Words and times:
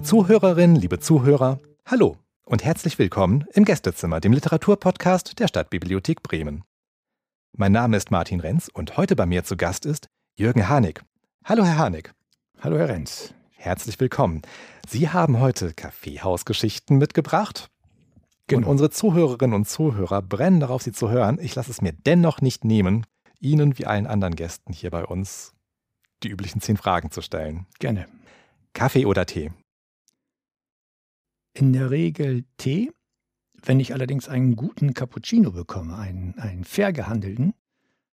Liebe 0.00 0.08
Zuhörerinnen, 0.08 0.76
liebe 0.76 0.98
Zuhörer, 0.98 1.60
hallo 1.84 2.16
und 2.46 2.64
herzlich 2.64 2.98
willkommen 2.98 3.44
im 3.52 3.66
Gästezimmer, 3.66 4.18
dem 4.18 4.32
Literaturpodcast 4.32 5.38
der 5.38 5.46
Stadtbibliothek 5.46 6.22
Bremen. 6.22 6.64
Mein 7.52 7.72
Name 7.72 7.98
ist 7.98 8.10
Martin 8.10 8.40
Renz 8.40 8.70
und 8.72 8.96
heute 8.96 9.14
bei 9.14 9.26
mir 9.26 9.44
zu 9.44 9.58
Gast 9.58 9.84
ist 9.84 10.08
Jürgen 10.36 10.70
Harnig. 10.70 11.02
Hallo, 11.44 11.66
Herr 11.66 11.76
Harnig. 11.76 12.14
Hallo, 12.62 12.78
Herr 12.78 12.88
Renz. 12.88 13.34
Herzlich 13.50 14.00
willkommen. 14.00 14.40
Sie 14.88 15.10
haben 15.10 15.38
heute 15.38 15.74
Kaffeehausgeschichten 15.74 16.96
mitgebracht. 16.96 17.68
Genau. 18.46 18.60
Und 18.60 18.70
unsere 18.70 18.88
Zuhörerinnen 18.88 19.54
und 19.54 19.68
Zuhörer 19.68 20.22
brennen 20.22 20.60
darauf, 20.60 20.80
sie 20.80 20.92
zu 20.92 21.10
hören. 21.10 21.38
Ich 21.42 21.54
lasse 21.54 21.70
es 21.70 21.82
mir 21.82 21.92
dennoch 21.92 22.40
nicht 22.40 22.64
nehmen, 22.64 23.04
Ihnen 23.38 23.78
wie 23.78 23.84
allen 23.84 24.06
anderen 24.06 24.34
Gästen 24.34 24.72
hier 24.72 24.90
bei 24.90 25.04
uns 25.04 25.52
die 26.22 26.30
üblichen 26.30 26.62
zehn 26.62 26.78
Fragen 26.78 27.10
zu 27.10 27.20
stellen. 27.20 27.66
Gerne. 27.78 28.08
Kaffee 28.72 29.04
oder 29.04 29.26
Tee? 29.26 29.50
In 31.52 31.72
der 31.72 31.90
Regel 31.90 32.44
Tee. 32.56 32.90
Wenn 33.62 33.80
ich 33.80 33.92
allerdings 33.92 34.28
einen 34.28 34.56
guten 34.56 34.94
Cappuccino 34.94 35.50
bekomme, 35.52 35.98
einen, 35.98 36.38
einen 36.38 36.64
fair 36.64 36.92
gehandelten, 36.94 37.52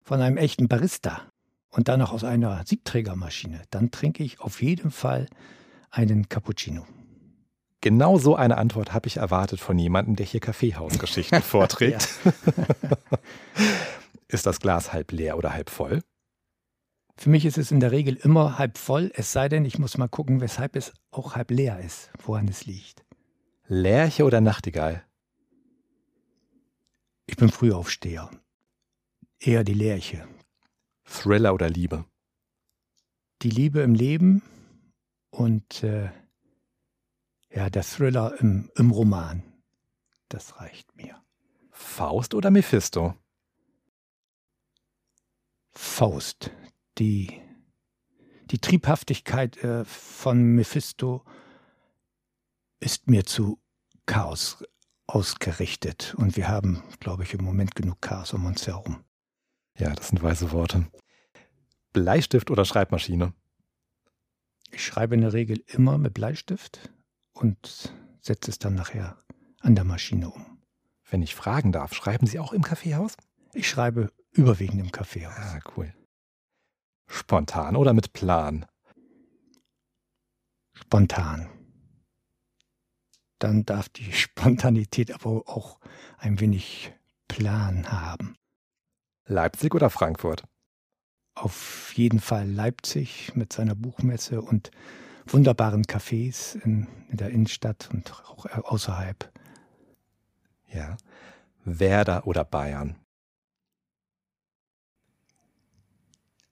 von 0.02 0.20
einem 0.20 0.36
echten 0.36 0.66
Barista 0.66 1.22
und 1.68 1.88
dann 1.88 2.00
noch 2.00 2.12
aus 2.12 2.24
einer 2.24 2.64
Siebträgermaschine, 2.66 3.62
dann 3.70 3.90
trinke 3.90 4.24
ich 4.24 4.40
auf 4.40 4.62
jeden 4.62 4.90
Fall 4.90 5.26
einen 5.90 6.28
Cappuccino. 6.28 6.86
Genau 7.80 8.18
so 8.18 8.34
eine 8.34 8.58
Antwort 8.58 8.92
habe 8.92 9.06
ich 9.06 9.18
erwartet 9.18 9.60
von 9.60 9.78
jemandem, 9.78 10.16
der 10.16 10.26
hier 10.26 10.40
Kaffeehausgeschichten 10.40 11.42
vorträgt. 11.42 12.08
Ist 14.28 14.46
das 14.46 14.58
Glas 14.58 14.92
halb 14.92 15.12
leer 15.12 15.38
oder 15.38 15.52
halb 15.52 15.70
voll? 15.70 16.02
Für 17.16 17.30
mich 17.30 17.46
ist 17.46 17.56
es 17.56 17.70
in 17.70 17.80
der 17.80 17.92
Regel 17.92 18.14
immer 18.16 18.58
halb 18.58 18.76
voll, 18.76 19.10
es 19.14 19.32
sei 19.32 19.48
denn, 19.48 19.64
ich 19.64 19.78
muss 19.78 19.96
mal 19.96 20.08
gucken, 20.08 20.42
weshalb 20.42 20.76
es 20.76 20.92
auch 21.10 21.34
halb 21.34 21.50
leer 21.50 21.80
ist, 21.80 22.10
woran 22.22 22.46
es 22.46 22.66
liegt. 22.66 23.05
Lerche 23.68 24.24
oder 24.24 24.40
Nachtigall? 24.40 25.04
Ich 27.26 27.36
bin 27.36 27.50
Frühaufsteher. 27.50 28.30
Eher 29.40 29.64
die 29.64 29.74
Lerche. 29.74 30.28
Thriller 31.04 31.52
oder 31.52 31.68
Liebe? 31.68 32.04
Die 33.42 33.50
Liebe 33.50 33.80
im 33.80 33.94
Leben 33.94 34.42
und 35.30 35.82
äh, 35.82 36.10
ja, 37.50 37.68
der 37.68 37.82
Thriller 37.82 38.40
im, 38.40 38.70
im 38.76 38.90
Roman. 38.92 39.42
Das 40.28 40.60
reicht 40.60 40.96
mir. 40.96 41.20
Faust 41.70 42.34
oder 42.34 42.50
Mephisto? 42.50 43.14
Faust 45.72 46.50
die, 46.98 47.40
die 48.46 48.58
Triebhaftigkeit 48.58 49.56
äh, 49.58 49.84
von 49.84 50.54
Mephisto 50.54 51.24
ist 52.80 53.08
mir 53.08 53.24
zu 53.24 53.60
Chaos 54.06 54.64
ausgerichtet. 55.06 56.14
Und 56.16 56.36
wir 56.36 56.48
haben, 56.48 56.82
glaube 57.00 57.22
ich, 57.22 57.34
im 57.34 57.44
Moment 57.44 57.74
genug 57.74 58.00
Chaos 58.00 58.32
um 58.32 58.44
uns 58.44 58.66
herum. 58.66 59.04
Ja, 59.78 59.94
das 59.94 60.08
sind 60.08 60.22
weise 60.22 60.52
Worte. 60.52 60.86
Bleistift 61.92 62.50
oder 62.50 62.64
Schreibmaschine? 62.64 63.32
Ich 64.70 64.84
schreibe 64.84 65.14
in 65.14 65.20
der 65.20 65.32
Regel 65.32 65.62
immer 65.66 65.98
mit 65.98 66.14
Bleistift 66.14 66.92
und 67.32 67.92
setze 68.20 68.50
es 68.50 68.58
dann 68.58 68.74
nachher 68.74 69.22
an 69.60 69.74
der 69.74 69.84
Maschine 69.84 70.30
um. 70.30 70.58
Wenn 71.08 71.22
ich 71.22 71.34
fragen 71.34 71.72
darf, 71.72 71.94
schreiben 71.94 72.26
Sie 72.26 72.38
auch 72.38 72.52
im 72.52 72.62
Kaffeehaus? 72.62 73.16
Ich 73.54 73.68
schreibe 73.68 74.12
überwiegend 74.32 74.80
im 74.80 74.90
Kaffeehaus. 74.92 75.34
Ah, 75.36 75.60
cool. 75.76 75.94
Spontan 77.06 77.76
oder 77.76 77.92
mit 77.92 78.12
Plan? 78.12 78.66
Spontan. 80.74 81.48
Dann 83.38 83.64
darf 83.64 83.88
die 83.88 84.12
Spontanität 84.12 85.12
aber 85.12 85.42
auch 85.46 85.78
ein 86.18 86.40
wenig 86.40 86.92
Plan 87.28 87.90
haben. 87.90 88.36
Leipzig 89.26 89.74
oder 89.74 89.90
Frankfurt? 89.90 90.44
Auf 91.34 91.92
jeden 91.94 92.20
Fall 92.20 92.48
Leipzig 92.48 93.34
mit 93.34 93.52
seiner 93.52 93.74
Buchmesse 93.74 94.40
und 94.40 94.70
wunderbaren 95.26 95.82
Cafés 95.84 96.54
in, 96.62 96.86
in 97.10 97.16
der 97.16 97.30
Innenstadt 97.30 97.90
und 97.92 98.12
auch 98.12 98.46
außerhalb. 98.46 99.30
Ja. 100.72 100.96
Werder 101.64 102.26
oder 102.26 102.44
Bayern? 102.44 102.96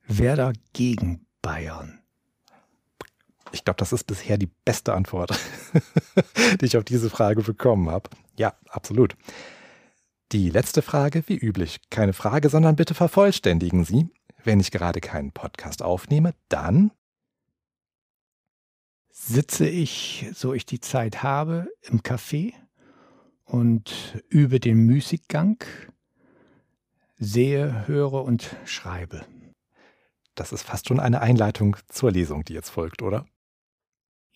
Werder 0.06 0.53
gegen 0.72 1.27
Bayern? 1.41 2.03
Ich 3.64 3.66
glaube, 3.66 3.78
das 3.78 3.94
ist 3.94 4.04
bisher 4.04 4.36
die 4.36 4.50
beste 4.66 4.92
Antwort, 4.92 5.41
die 6.60 6.66
ich 6.66 6.76
auf 6.76 6.84
diese 6.84 7.08
Frage 7.08 7.41
bekommen 7.41 7.88
habe. 7.88 8.10
Ja, 8.36 8.58
absolut. 8.69 9.16
Die 10.32 10.50
letzte 10.50 10.82
Frage, 10.82 11.25
wie 11.28 11.38
üblich, 11.38 11.80
keine 11.88 12.12
Frage, 12.12 12.50
sondern 12.50 12.76
bitte 12.76 12.92
vervollständigen 12.92 13.86
Sie. 13.86 14.10
Wenn 14.42 14.60
ich 14.60 14.70
gerade 14.70 15.00
keinen 15.00 15.32
Podcast 15.32 15.82
aufnehme, 15.82 16.34
dann 16.50 16.91
sitze 19.08 19.66
ich, 19.66 20.26
so 20.34 20.53
ich 20.53 20.66
die 20.66 20.80
Zeit 20.80 21.22
habe, 21.22 21.66
im 21.84 22.03
Café 22.03 22.53
und 23.47 24.22
übe 24.28 24.60
den 24.60 24.84
Musikgang, 24.84 25.64
sehe, 27.16 27.88
höre 27.88 28.24
und 28.24 28.54
schreibe. 28.66 29.24
Das 30.34 30.53
ist 30.53 30.64
fast 30.64 30.88
schon 30.88 31.00
eine 31.00 31.22
Einleitung 31.22 31.78
zur 31.88 32.10
Lesung, 32.10 32.44
die 32.44 32.53
jetzt 32.53 32.69
folgt, 32.69 33.00
oder? 33.00 33.24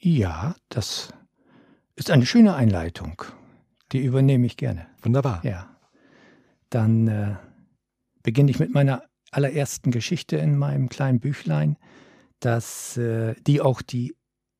Ja, 0.00 0.54
das 0.68 1.12
ist 1.96 2.10
eine 2.10 2.24
schöne 2.24 2.54
Einleitung. 2.54 3.22
Die 3.92 3.98
übernehme 3.98 4.46
ich 4.46 4.56
gerne. 4.56 4.86
Wunderbar. 5.02 5.44
Ja. 5.44 5.76
Dann 6.70 7.08
äh, 7.08 7.36
beginne 8.22 8.50
ich 8.50 8.60
mit 8.60 8.72
meiner 8.72 9.02
allerersten 9.32 9.90
Geschichte 9.90 10.36
in 10.36 10.56
meinem 10.56 10.88
kleinen 10.88 11.18
Büchlein, 11.18 11.76
dass 12.40 12.96
äh, 12.96 13.34
die 13.46 13.60
auch 13.60 13.82
die 13.82 14.14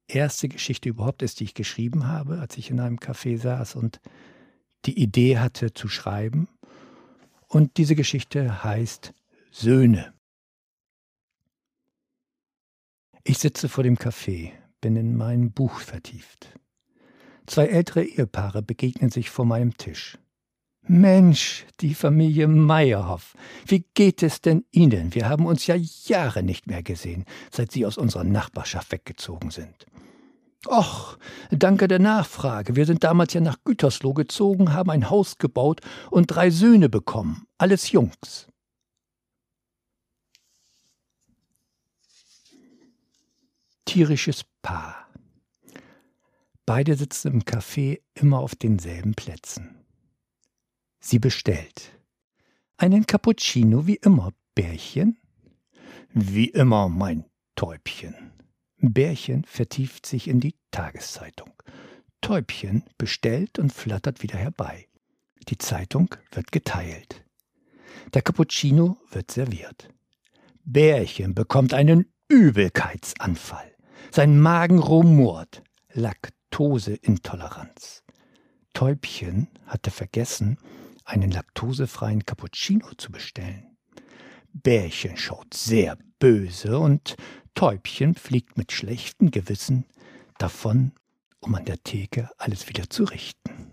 erste 0.09 0.49
Geschichte 0.49 0.89
überhaupt 0.89 1.23
ist, 1.23 1.39
die 1.39 1.45
ich 1.45 1.55
geschrieben 1.55 2.07
habe, 2.09 2.41
als 2.41 2.57
ich 2.57 2.71
in 2.71 2.81
einem 2.81 2.97
Café 2.97 3.39
saß 3.39 3.77
und 3.77 4.01
die 4.87 4.99
Idee 5.01 5.39
hatte 5.39 5.73
zu 5.73 5.89
schreiben. 5.89 6.49
Und 7.47 7.77
diese 7.77 7.95
Geschichte 7.95 8.65
heißt 8.65 9.13
Söhne. 9.51 10.13
Ich 13.23 13.39
sitze 13.39 13.69
vor 13.69 13.85
dem 13.85 13.97
Café, 13.97 14.53
bin 14.81 14.97
in 14.97 15.17
mein 15.17 15.53
Buch 15.53 15.81
vertieft. 15.81 16.49
Zwei 17.47 17.67
ältere 17.67 18.05
Ehepaare 18.05 18.63
begegnen 18.63 19.11
sich 19.11 19.31
vor 19.31 19.45
meinem 19.45 19.77
Tisch. 19.77 20.19
Mensch, 20.83 21.67
die 21.81 21.95
Familie 21.95 22.49
Meyerhoff, 22.49 23.35
wie 23.67 23.85
geht 23.95 24.23
es 24.23 24.41
denn 24.41 24.65
Ihnen? 24.71 25.15
Wir 25.15 25.29
haben 25.29 25.45
uns 25.45 25.67
ja 25.67 25.75
Jahre 25.75 26.43
nicht 26.43 26.67
mehr 26.67 26.83
gesehen, 26.83 27.25
seit 27.51 27.73
Sie 27.73 27.85
aus 27.85 27.99
unserer 27.99 28.25
Nachbarschaft 28.25 28.93
weggezogen 28.93 29.51
sind. 29.51 29.87
Och, 30.67 31.19
danke 31.51 31.89
der 31.89 31.99
Nachfrage. 31.99 32.75
Wir 32.75 32.87
sind 32.87 33.05
damals 33.05 33.35
ja 33.35 33.41
nach 33.41 33.59
Gütersloh 33.65 34.15
gezogen, 34.15 34.73
haben 34.73 34.91
ein 34.91 35.11
Haus 35.11 35.39
gebaut 35.39 35.81
und 36.11 36.27
drei 36.27 36.51
Söhne 36.51 36.89
bekommen, 36.89 37.47
alles 37.59 37.93
Jungs. 37.93 38.49
tierisches 43.89 44.45
Paar. 44.69 45.09
Beide 46.67 46.95
sitzen 46.95 47.33
im 47.33 47.41
Café 47.45 48.03
immer 48.13 48.41
auf 48.41 48.55
denselben 48.55 49.15
Plätzen. 49.15 49.83
Sie 51.01 51.19
bestellt. 51.19 51.99
Einen 52.77 53.07
Cappuccino 53.07 53.87
wie 53.87 53.95
immer, 53.95 54.31
Bärchen? 54.55 55.17
Wie 56.13 56.51
immer, 56.51 56.91
mein 56.91 57.25
Täubchen. 57.57 58.15
Bärchen 58.77 59.45
vertieft 59.45 60.05
sich 60.05 60.29
in 60.29 60.39
die 60.39 60.55
Tageszeitung. 60.71 61.55
Täubchen 62.21 62.85
bestellt 62.99 63.59
und 63.59 63.73
flattert 63.73 64.23
wieder 64.23 64.37
herbei. 64.37 64.87
Die 65.49 65.57
Zeitung 65.57 66.15
wird 66.33 66.53
geteilt. 66.53 67.25
Der 68.13 68.21
Cappuccino 68.21 68.99
wird 69.13 69.31
serviert. 69.31 69.89
Bärchen 70.63 71.35
bekommt 71.35 71.73
einen 71.73 72.13
Übelkeitsanfall. 72.29 73.68
Sein 74.11 74.41
Magen 74.41 74.79
rumort. 74.79 75.63
Laktoseintoleranz. 75.93 78.05
Täubchen 78.73 79.49
hatte 79.67 79.91
vergessen, 79.91 80.59
einen 81.05 81.31
laktosefreien 81.31 82.25
Cappuccino 82.25 82.89
zu 82.97 83.13
bestellen. 83.13 83.77
Bärchen 84.53 85.17
schaut 85.17 85.55
sehr 85.55 85.99
böse 86.19 86.79
und 86.79 87.17
Täubchen 87.55 88.15
fliegt 88.15 88.57
mit 88.57 88.73
schlechtem 88.73 89.31
Gewissen 89.31 89.85
davon, 90.39 90.93
um 91.41 91.55
an 91.55 91.65
der 91.65 91.83
Theke 91.83 92.31
alles 92.39 92.69
wieder 92.69 92.89
zu 92.89 93.05
richten. 93.05 93.71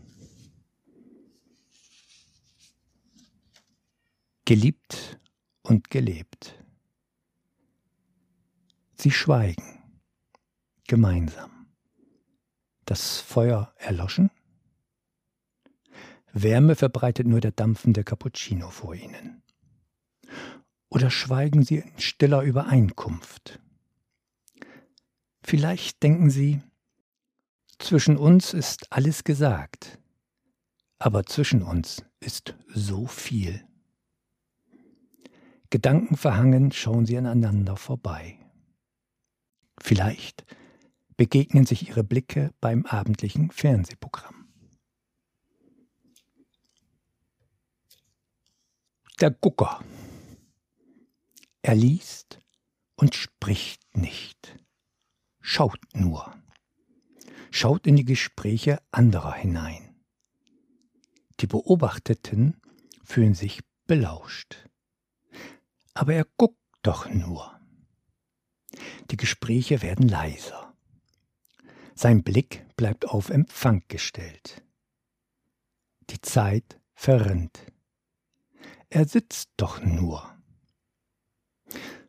Geliebt 4.46 5.20
und 5.64 5.90
gelebt. 5.90 6.56
Sie 8.98 9.12
schweigen 9.12 9.85
gemeinsam. 10.88 11.52
das 12.86 13.20
Feuer 13.20 13.74
erloschen? 13.78 14.30
Wärme 16.32 16.76
verbreitet 16.76 17.26
nur 17.26 17.42
der 17.42 17.52
dampfende 17.52 18.04
Cappuccino 18.04 18.70
vor 18.70 18.94
ihnen. 18.94 19.42
Oder 20.90 21.10
schweigen 21.10 21.64
sie 21.64 21.78
in 21.78 22.00
stiller 22.00 22.42
Übereinkunft? 22.42 23.60
Vielleicht 25.42 26.04
denken 26.04 26.30
sie, 26.30 26.62
zwischen 27.80 28.18
uns 28.18 28.54
ist 28.54 28.92
alles 28.92 29.24
gesagt, 29.24 30.00
aber 31.00 31.26
zwischen 31.26 31.62
uns 31.62 32.04
ist 32.20 32.56
so 32.68 33.08
viel. 33.08 33.66
Gedankenverhangen 35.70 36.72
schauen 36.72 37.06
sie 37.06 37.18
aneinander 37.18 37.76
vorbei. 37.76 38.40
Vielleicht 39.80 40.46
begegnen 41.18 41.66
sich 41.66 41.88
ihre 41.88 42.04
Blicke 42.04 42.54
beim 42.60 42.86
abendlichen 42.86 43.52
Fernsehprogramm. 43.52 44.48
Der 49.20 49.32
Gucker. 49.32 49.84
Er 51.62 51.76
liest 51.76 52.40
und 52.96 53.16
spricht 53.16 53.96
nicht, 53.96 54.60
schaut 55.42 55.80
nur, 55.94 56.36
schaut 57.50 57.88
in 57.88 57.96
die 57.96 58.06
Gespräche 58.06 58.82
anderer 58.92 59.34
hinein. 59.34 59.96
Die 61.40 61.48
Beobachteten 61.48 62.62
fühlen 63.04 63.34
sich 63.34 63.62
belauscht. 63.88 64.68
Aber 65.94 66.14
er 66.14 66.26
guckt 66.38 66.60
doch 66.82 67.10
nur. 67.10 67.60
Die 69.12 69.18
Gespräche 69.18 69.82
werden 69.82 70.08
leiser. 70.08 70.65
Sein 71.96 72.24
Blick 72.24 72.66
bleibt 72.76 73.08
auf 73.08 73.30
Empfang 73.30 73.82
gestellt. 73.88 74.62
Die 76.10 76.20
Zeit 76.20 76.80
verrinnt. 76.94 77.72
Er 78.90 79.08
sitzt 79.08 79.50
doch 79.58 79.82
nur. 79.82 80.30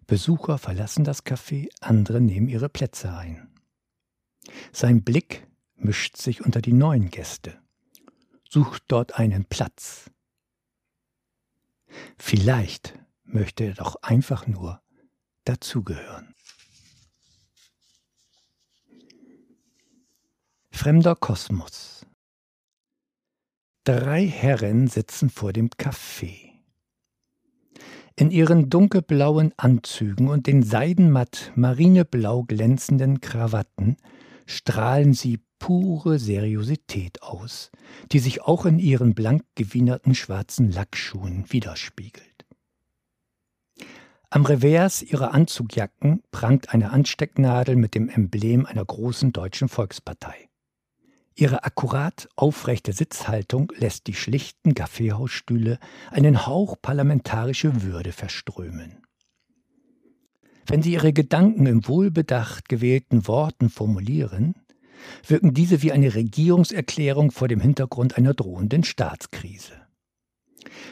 Besucher 0.06 0.58
verlassen 0.58 1.04
das 1.04 1.24
Café, 1.24 1.68
andere 1.80 2.20
nehmen 2.20 2.48
ihre 2.48 2.68
Plätze 2.68 3.12
ein. 3.16 3.48
Sein 4.72 5.02
Blick 5.02 5.46
mischt 5.76 6.16
sich 6.16 6.44
unter 6.44 6.60
die 6.60 6.72
neuen 6.72 7.10
Gäste, 7.10 7.60
sucht 8.48 8.84
dort 8.88 9.18
einen 9.18 9.44
Platz. 9.44 10.10
Vielleicht 12.18 12.98
möchte 13.24 13.64
er 13.64 13.74
doch 13.74 13.96
einfach 14.02 14.46
nur 14.46 14.80
dazugehören. 15.44 16.35
Fremder 20.76 21.16
Kosmos. 21.16 22.04
Drei 23.84 24.26
Herren 24.26 24.88
sitzen 24.88 25.30
vor 25.30 25.54
dem 25.54 25.70
Café. 25.70 26.50
In 28.14 28.30
ihren 28.30 28.68
dunkelblauen 28.68 29.54
Anzügen 29.56 30.28
und 30.28 30.46
den 30.46 30.62
seidenmatt 30.62 31.50
marineblau 31.56 32.42
glänzenden 32.42 33.22
Krawatten 33.22 33.96
strahlen 34.44 35.14
sie 35.14 35.40
pure 35.58 36.18
Seriosität 36.18 37.22
aus, 37.22 37.70
die 38.12 38.18
sich 38.18 38.42
auch 38.42 38.66
in 38.66 38.78
ihren 38.78 39.14
blank 39.14 39.44
gewienerten 39.54 40.14
schwarzen 40.14 40.70
Lackschuhen 40.70 41.46
widerspiegelt. 41.48 42.44
Am 44.28 44.44
Revers 44.44 45.02
ihrer 45.02 45.32
Anzugjacken 45.32 46.22
prangt 46.30 46.74
eine 46.74 46.90
Anstecknadel 46.90 47.76
mit 47.76 47.94
dem 47.94 48.10
Emblem 48.10 48.66
einer 48.66 48.84
großen 48.84 49.32
deutschen 49.32 49.70
Volkspartei. 49.70 50.50
Ihre 51.38 51.64
akkurat 51.64 52.28
aufrechte 52.34 52.94
Sitzhaltung 52.94 53.70
lässt 53.76 54.06
die 54.06 54.14
schlichten 54.14 54.74
Kaffeehausstühle 54.74 55.78
einen 56.10 56.46
Hauch 56.46 56.76
parlamentarische 56.80 57.82
Würde 57.82 58.12
verströmen. 58.12 59.02
Wenn 60.66 60.82
sie 60.82 60.94
ihre 60.94 61.12
Gedanken 61.12 61.66
in 61.66 61.86
wohlbedacht 61.86 62.70
gewählten 62.70 63.28
Worten 63.28 63.68
formulieren, 63.68 64.54
wirken 65.26 65.52
diese 65.52 65.82
wie 65.82 65.92
eine 65.92 66.14
Regierungserklärung 66.14 67.30
vor 67.30 67.48
dem 67.48 67.60
Hintergrund 67.60 68.16
einer 68.16 68.32
drohenden 68.32 68.82
Staatskrise. 68.82 69.74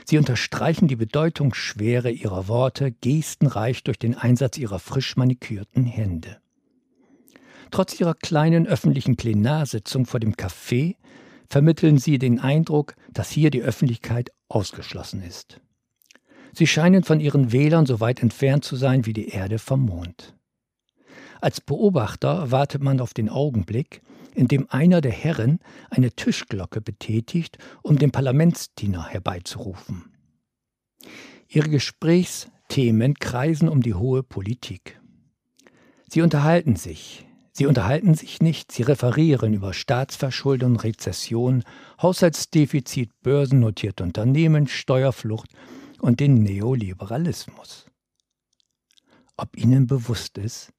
Sie 0.05 0.19
unterstreichen 0.19 0.89
die 0.89 0.97
Bedeutungsschwere 0.97 2.11
ihrer 2.11 2.49
Worte 2.49 2.93
gestenreich 2.93 3.83
durch 3.83 3.99
den 3.99 4.15
Einsatz 4.15 4.59
ihrer 4.59 4.79
frisch 4.79 5.17
manikürten 5.17 5.87
Hände. 5.87 6.44
Trotz 7.75 7.99
ihrer 7.99 8.15
kleinen 8.15 8.69
öffentlichen 8.69 9.17
Plenarsitzung 9.17 10.07
vor 10.07 10.21
dem 10.21 10.35
Café 10.35 10.95
vermitteln 11.49 11.99
sie 11.99 12.21
den 12.21 12.39
Eindruck, 12.39 12.95
dass 13.13 13.31
hier 13.31 13.51
die 13.51 13.63
Öffentlichkeit 13.63 14.31
ausgeschlossen 14.47 15.21
ist. 15.25 15.61
Sie 16.53 16.69
scheinen 16.69 17.03
von 17.03 17.19
ihren 17.19 17.51
Wählern 17.51 17.85
so 17.85 17.99
weit 17.99 18.23
entfernt 18.23 18.65
zu 18.65 18.77
sein 18.77 19.07
wie 19.07 19.13
die 19.13 19.27
Erde 19.27 19.59
vom 19.59 19.81
Mond. 19.81 20.37
Als 21.41 21.61
Beobachter 21.61 22.53
wartet 22.53 22.81
man 22.81 23.01
auf 23.01 23.13
den 23.13 23.29
Augenblick, 23.29 24.03
in 24.37 24.47
dem 24.47 24.71
einer 24.71 25.01
der 25.01 25.11
Herren 25.11 25.59
eine 25.91 26.13
Tischglocke 26.13 26.81
betätigt, 26.81 27.59
um 27.83 27.99
den 27.99 28.13
Parlamentsdiener 28.13 29.09
herbeizurufen. 29.09 30.13
Ihre 31.49 31.71
Gesprächsthemen 31.71 33.15
kreisen 33.15 33.69
um 33.69 33.83
die 33.83 33.95
hohe 33.95 34.23
Politik. 34.23 35.01
Sie 36.09 36.23
unterhalten 36.23 36.77
sich, 36.77 37.27
Sie 37.57 37.67
unterhalten 37.67 38.15
sich 38.15 38.43
nicht, 38.43 38.73
sie 38.73 38.83
referieren 38.83 39.55
über 39.55 39.73
Staatsverschuldung, 39.73 40.75
Rezession, 40.75 41.63
Haushaltsdefizit, 42.03 43.11
börsennotierte 43.23 44.03
Unternehmen, 44.03 44.67
Steuerflucht 44.67 45.49
und 46.01 46.19
den 46.19 46.43
Neoliberalismus. 46.43 47.87
Ob 49.37 49.57
Ihnen 49.57 49.87
bewusst 49.87 50.37
ist, 50.37 50.73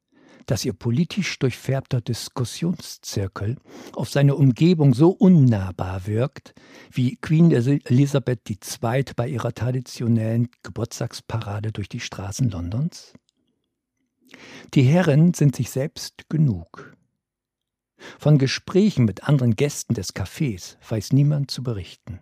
dass 0.48 0.66
Ihr 0.66 0.74
politisch 0.74 1.40
durchfärbter 1.40 2.02
Diskussionszirkel 2.02 3.56
auf 3.94 4.10
seine 4.10 4.36
Umgebung 4.36 4.94
so 4.94 5.12
unnahbar 5.12 6.06
wirkt, 6.08 6.54
wie 6.92 7.16
Queen 7.16 7.52
Elisabeth 7.52 8.50
II. 8.50 9.06
bei 9.16 9.30
ihrer 9.30 9.54
traditionellen 9.54 10.50
Geburtstagsparade 10.62 11.72
durch 11.72 11.88
die 11.88 12.02
Straßen 12.02 12.50
Londons? 12.50 13.14
Die 14.74 14.84
Herren 14.84 15.34
sind 15.34 15.56
sich 15.56 15.70
selbst 15.70 16.30
genug. 16.30 16.96
Von 18.20 18.38
Gesprächen 18.38 19.06
mit 19.06 19.24
anderen 19.24 19.56
Gästen 19.56 19.94
des 19.94 20.16
Cafés 20.16 20.78
weiß 20.88 21.14
niemand 21.14 21.52
zu 21.52 21.64
berichten. 21.64 22.20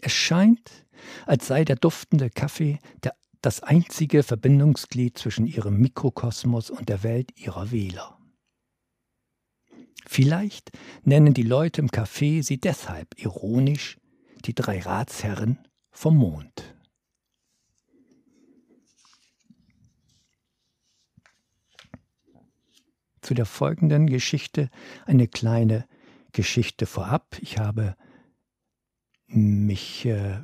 Es 0.00 0.12
scheint, 0.12 0.86
als 1.24 1.46
sei 1.46 1.64
der 1.64 1.76
duftende 1.76 2.30
Kaffee 2.30 2.78
der, 3.02 3.14
das 3.40 3.62
einzige 3.62 4.22
Verbindungsglied 4.22 5.16
zwischen 5.16 5.46
ihrem 5.46 5.78
Mikrokosmos 5.78 6.70
und 6.70 6.88
der 6.88 7.02
Welt 7.02 7.38
ihrer 7.38 7.70
Wähler. 7.70 8.18
Vielleicht 10.06 10.70
nennen 11.02 11.34
die 11.34 11.42
Leute 11.42 11.80
im 11.80 11.88
Café 11.88 12.42
sie 12.42 12.58
deshalb 12.58 13.18
ironisch 13.18 13.98
die 14.44 14.54
drei 14.54 14.80
Ratsherren 14.80 15.58
vom 15.90 16.16
Mond. 16.16 16.75
Zu 23.26 23.34
der 23.34 23.44
folgenden 23.44 24.06
Geschichte 24.06 24.70
eine 25.04 25.26
kleine 25.26 25.84
Geschichte 26.30 26.86
vorab. 26.86 27.36
Ich 27.40 27.58
habe 27.58 27.96
mich 29.26 30.06
äh, 30.06 30.36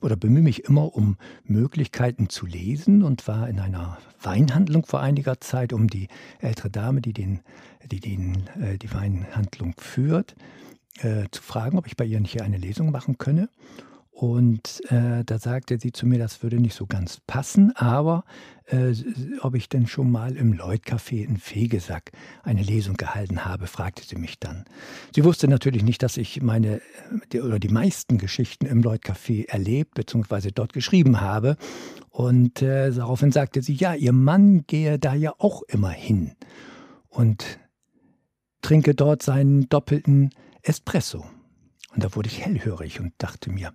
oder 0.00 0.14
bemühe 0.14 0.44
mich 0.44 0.62
immer 0.64 0.94
um 0.94 1.16
Möglichkeiten 1.42 2.28
zu 2.28 2.46
lesen 2.46 3.02
und 3.02 3.26
war 3.26 3.48
in 3.48 3.58
einer 3.58 3.98
Weinhandlung 4.22 4.86
vor 4.86 5.00
einiger 5.00 5.40
Zeit, 5.40 5.72
um 5.72 5.88
die 5.88 6.06
ältere 6.38 6.70
Dame, 6.70 7.00
die, 7.00 7.12
den, 7.12 7.40
die 7.90 7.98
den, 7.98 8.48
äh, 8.60 8.78
die 8.78 8.94
Weinhandlung 8.94 9.74
führt, 9.76 10.36
äh, 11.00 11.24
zu 11.32 11.42
fragen, 11.42 11.76
ob 11.76 11.88
ich 11.88 11.96
bei 11.96 12.04
ihr 12.04 12.20
nicht 12.20 12.32
hier 12.32 12.44
eine 12.44 12.58
Lesung 12.58 12.92
machen 12.92 13.18
könne. 13.18 13.48
Und 14.20 14.82
äh, 14.90 15.22
da 15.24 15.38
sagte 15.38 15.78
sie 15.78 15.92
zu 15.92 16.04
mir, 16.04 16.18
das 16.18 16.42
würde 16.42 16.58
nicht 16.58 16.74
so 16.74 16.86
ganz 16.86 17.20
passen, 17.28 17.70
aber 17.76 18.24
äh, 18.64 18.92
ob 19.42 19.54
ich 19.54 19.68
denn 19.68 19.86
schon 19.86 20.10
mal 20.10 20.34
im 20.34 20.54
Lloyd-Café 20.54 21.24
in 21.24 21.36
Fegesack 21.36 22.10
eine 22.42 22.64
Lesung 22.64 22.96
gehalten 22.96 23.44
habe, 23.44 23.68
fragte 23.68 24.02
sie 24.04 24.16
mich 24.16 24.40
dann. 24.40 24.64
Sie 25.14 25.22
wusste 25.22 25.46
natürlich 25.46 25.84
nicht, 25.84 26.02
dass 26.02 26.16
ich 26.16 26.42
meine 26.42 26.80
die, 27.32 27.40
oder 27.40 27.60
die 27.60 27.68
meisten 27.68 28.18
Geschichten 28.18 28.66
im 28.66 28.82
Lloyd-Café 28.82 29.48
erlebt 29.50 29.94
bzw. 29.94 30.50
dort 30.52 30.72
geschrieben 30.72 31.20
habe. 31.20 31.56
Und 32.10 32.60
äh, 32.60 32.90
daraufhin 32.90 33.30
sagte 33.30 33.62
sie, 33.62 33.74
ja, 33.74 33.94
ihr 33.94 34.12
Mann 34.12 34.64
gehe 34.66 34.98
da 34.98 35.14
ja 35.14 35.32
auch 35.38 35.62
immer 35.62 35.90
hin 35.90 36.32
und 37.08 37.60
trinke 38.62 38.96
dort 38.96 39.22
seinen 39.22 39.68
doppelten 39.68 40.30
Espresso. 40.62 41.24
Und 41.94 42.02
da 42.02 42.16
wurde 42.16 42.28
ich 42.28 42.44
hellhörig 42.44 42.98
und 42.98 43.12
dachte 43.18 43.50
mir, 43.50 43.72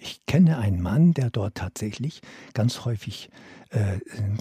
Ich 0.00 0.24
kenne 0.26 0.58
einen 0.58 0.80
Mann, 0.80 1.12
der 1.12 1.30
dort 1.30 1.56
tatsächlich 1.56 2.20
ganz 2.54 2.84
häufig 2.84 3.30
äh, 3.70 3.98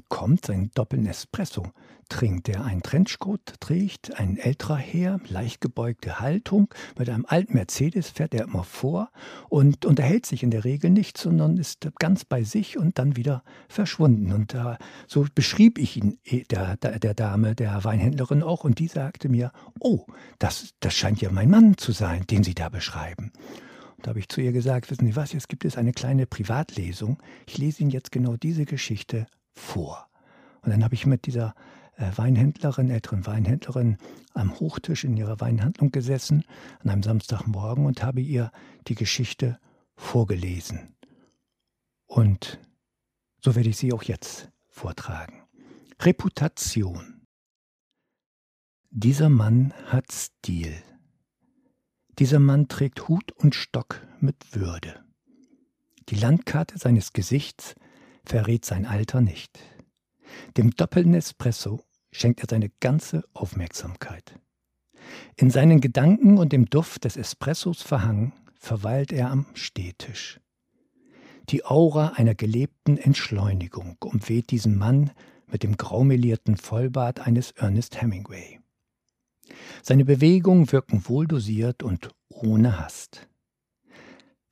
kommt, 0.10 0.46
seinen 0.46 0.72
doppelten 0.74 1.08
Espresso 1.08 1.68
trinkt, 2.10 2.48
der 2.48 2.64
einen 2.64 2.84
Trenchcoat 2.84 3.56
trägt, 3.60 4.20
ein 4.20 4.38
älterer 4.38 4.78
Herr, 4.78 5.20
leicht 5.28 5.62
gebeugte 5.62 6.20
Haltung, 6.20 6.74
mit 6.98 7.10
einem 7.10 7.26
alten 7.28 7.54
Mercedes 7.54 8.10
fährt 8.10 8.34
er 8.34 8.46
immer 8.46 8.64
vor 8.64 9.10
und 9.50 9.86
unterhält 9.86 10.26
sich 10.26 10.44
in 10.44 10.52
der 10.52 10.64
Regel 10.64 10.92
nicht, 10.92 11.18
sondern 11.18 11.58
ist 11.58 11.90
ganz 12.00 12.26
bei 12.26 12.44
sich 12.44 12.78
und 12.78 13.00
dann 13.00 13.16
wieder 13.16 13.44
verschwunden. 13.68 14.32
Und 14.34 14.54
äh, 14.54 14.76
so 15.08 15.26
beschrieb 15.34 15.80
ich 15.80 15.98
ihn 15.98 16.20
eh, 16.24 16.44
der, 16.44 16.78
der, 16.78 17.00
der, 17.00 17.14
Dame, 17.14 17.56
der 17.56 17.84
Weinhändlerin 17.84 18.44
auch, 18.44 18.64
und 18.64 18.80
die 18.80 18.88
sagte 18.88 19.30
mir, 19.30 19.52
oh, 19.80 20.06
das, 20.40 20.76
das 20.80 20.94
scheint 20.94 21.22
ja 21.22 21.32
mein 21.32 21.50
Mann 21.50 21.78
zu 21.78 21.92
sein, 21.92 22.26
den 22.28 22.44
Sie 22.44 22.54
da 22.54 22.70
beschreiben. 22.70 23.32
Da 24.06 24.10
habe 24.10 24.20
ich 24.20 24.30
zu 24.30 24.40
ihr 24.40 24.52
gesagt, 24.52 24.92
wissen 24.92 25.08
Sie 25.08 25.16
was, 25.16 25.34
jetzt 25.34 25.50
gibt 25.50 25.66
es 25.66 25.80
eine 25.80 25.92
kleine 25.92 26.28
Privatlesung. 26.28 27.18
Ich 27.48 27.58
lese 27.58 27.82
Ihnen 27.82 27.90
jetzt 27.90 28.12
genau 28.12 28.38
diese 28.38 28.66
Geschichte 28.66 29.26
vor. 29.52 30.08
Und 30.62 30.70
dann 30.70 30.84
habe 30.84 30.94
ich 30.94 31.08
mit 31.08 31.26
dieser 31.26 31.56
äh, 31.98 32.12
Weinhändlerin, 32.16 32.92
älteren 32.92 33.26
Weinhändlerin, 33.26 33.98
am 34.36 34.60
Hochtisch 34.60 35.06
in 35.06 35.18
ihrer 35.18 35.42
Weinhandlung 35.42 35.90
gesessen 35.90 36.44
an 36.82 36.92
einem 36.92 37.02
Samstagmorgen 37.02 37.88
und 37.88 38.04
habe 38.04 38.22
ihr 38.22 38.52
die 38.88 38.94
Geschichte 38.94 39.58
vorgelesen. 39.96 40.96
Und 42.06 42.60
so 43.44 43.56
werde 43.56 43.70
ich 43.70 43.78
sie 43.78 43.92
auch 43.92 44.04
jetzt 44.04 44.52
vortragen. 44.68 45.42
Reputation. 46.00 47.26
Dieser 48.92 49.30
Mann 49.30 49.74
hat 49.88 50.12
Stil. 50.12 50.76
Dieser 52.20 52.40
Mann 52.40 52.68
trägt 52.68 53.08
Hut 53.10 53.32
und 53.34 53.56
Stock 53.56 54.02
mit 54.20 54.56
Würde. 54.56 55.04
Die 56.10 56.16
Landkarte 56.16 56.78
seines 56.78 57.12
Gesichts 57.14 57.76
verrät 58.24 58.64
sein 58.64 58.86
Alter 58.86 59.22
nicht. 59.22 59.60
Dem 60.56 60.72
doppelten 60.72 61.14
Espresso 61.14 61.82
schenkt 62.12 62.42
er 62.42 62.48
seine 62.50 62.70
ganze 62.80 63.24
Aufmerksamkeit. 63.34 64.40
In 65.36 65.52
seinen 65.52 65.82
Gedanken 65.82 66.38
und 66.38 66.54
dem 66.54 66.70
Duft 66.70 67.04
des 67.04 67.18
Espressos 67.18 67.82
verhangen, 67.82 68.34
verweilt 68.58 69.12
er 69.12 69.30
am 69.30 69.46
Stehtisch. 69.54 70.40
Die 71.50 71.66
Aura 71.66 72.14
einer 72.16 72.34
gelebten 72.34 72.98
Entschleunigung 72.98 73.98
umweht 74.00 74.50
diesen 74.50 74.78
Mann 74.78 75.12
mit 75.48 75.62
dem 75.62 75.78
graumelierten 75.78 76.58
Vollbart 76.58 77.20
eines 77.20 77.52
Ernest 77.52 78.02
Hemingway. 78.02 78.60
Seine 79.84 80.06
Bewegungen 80.06 80.72
wirken 80.72 81.08
wohldosiert 81.08 81.84
und 81.84 82.10
ohne 82.30 82.80
Hast. 82.80 83.28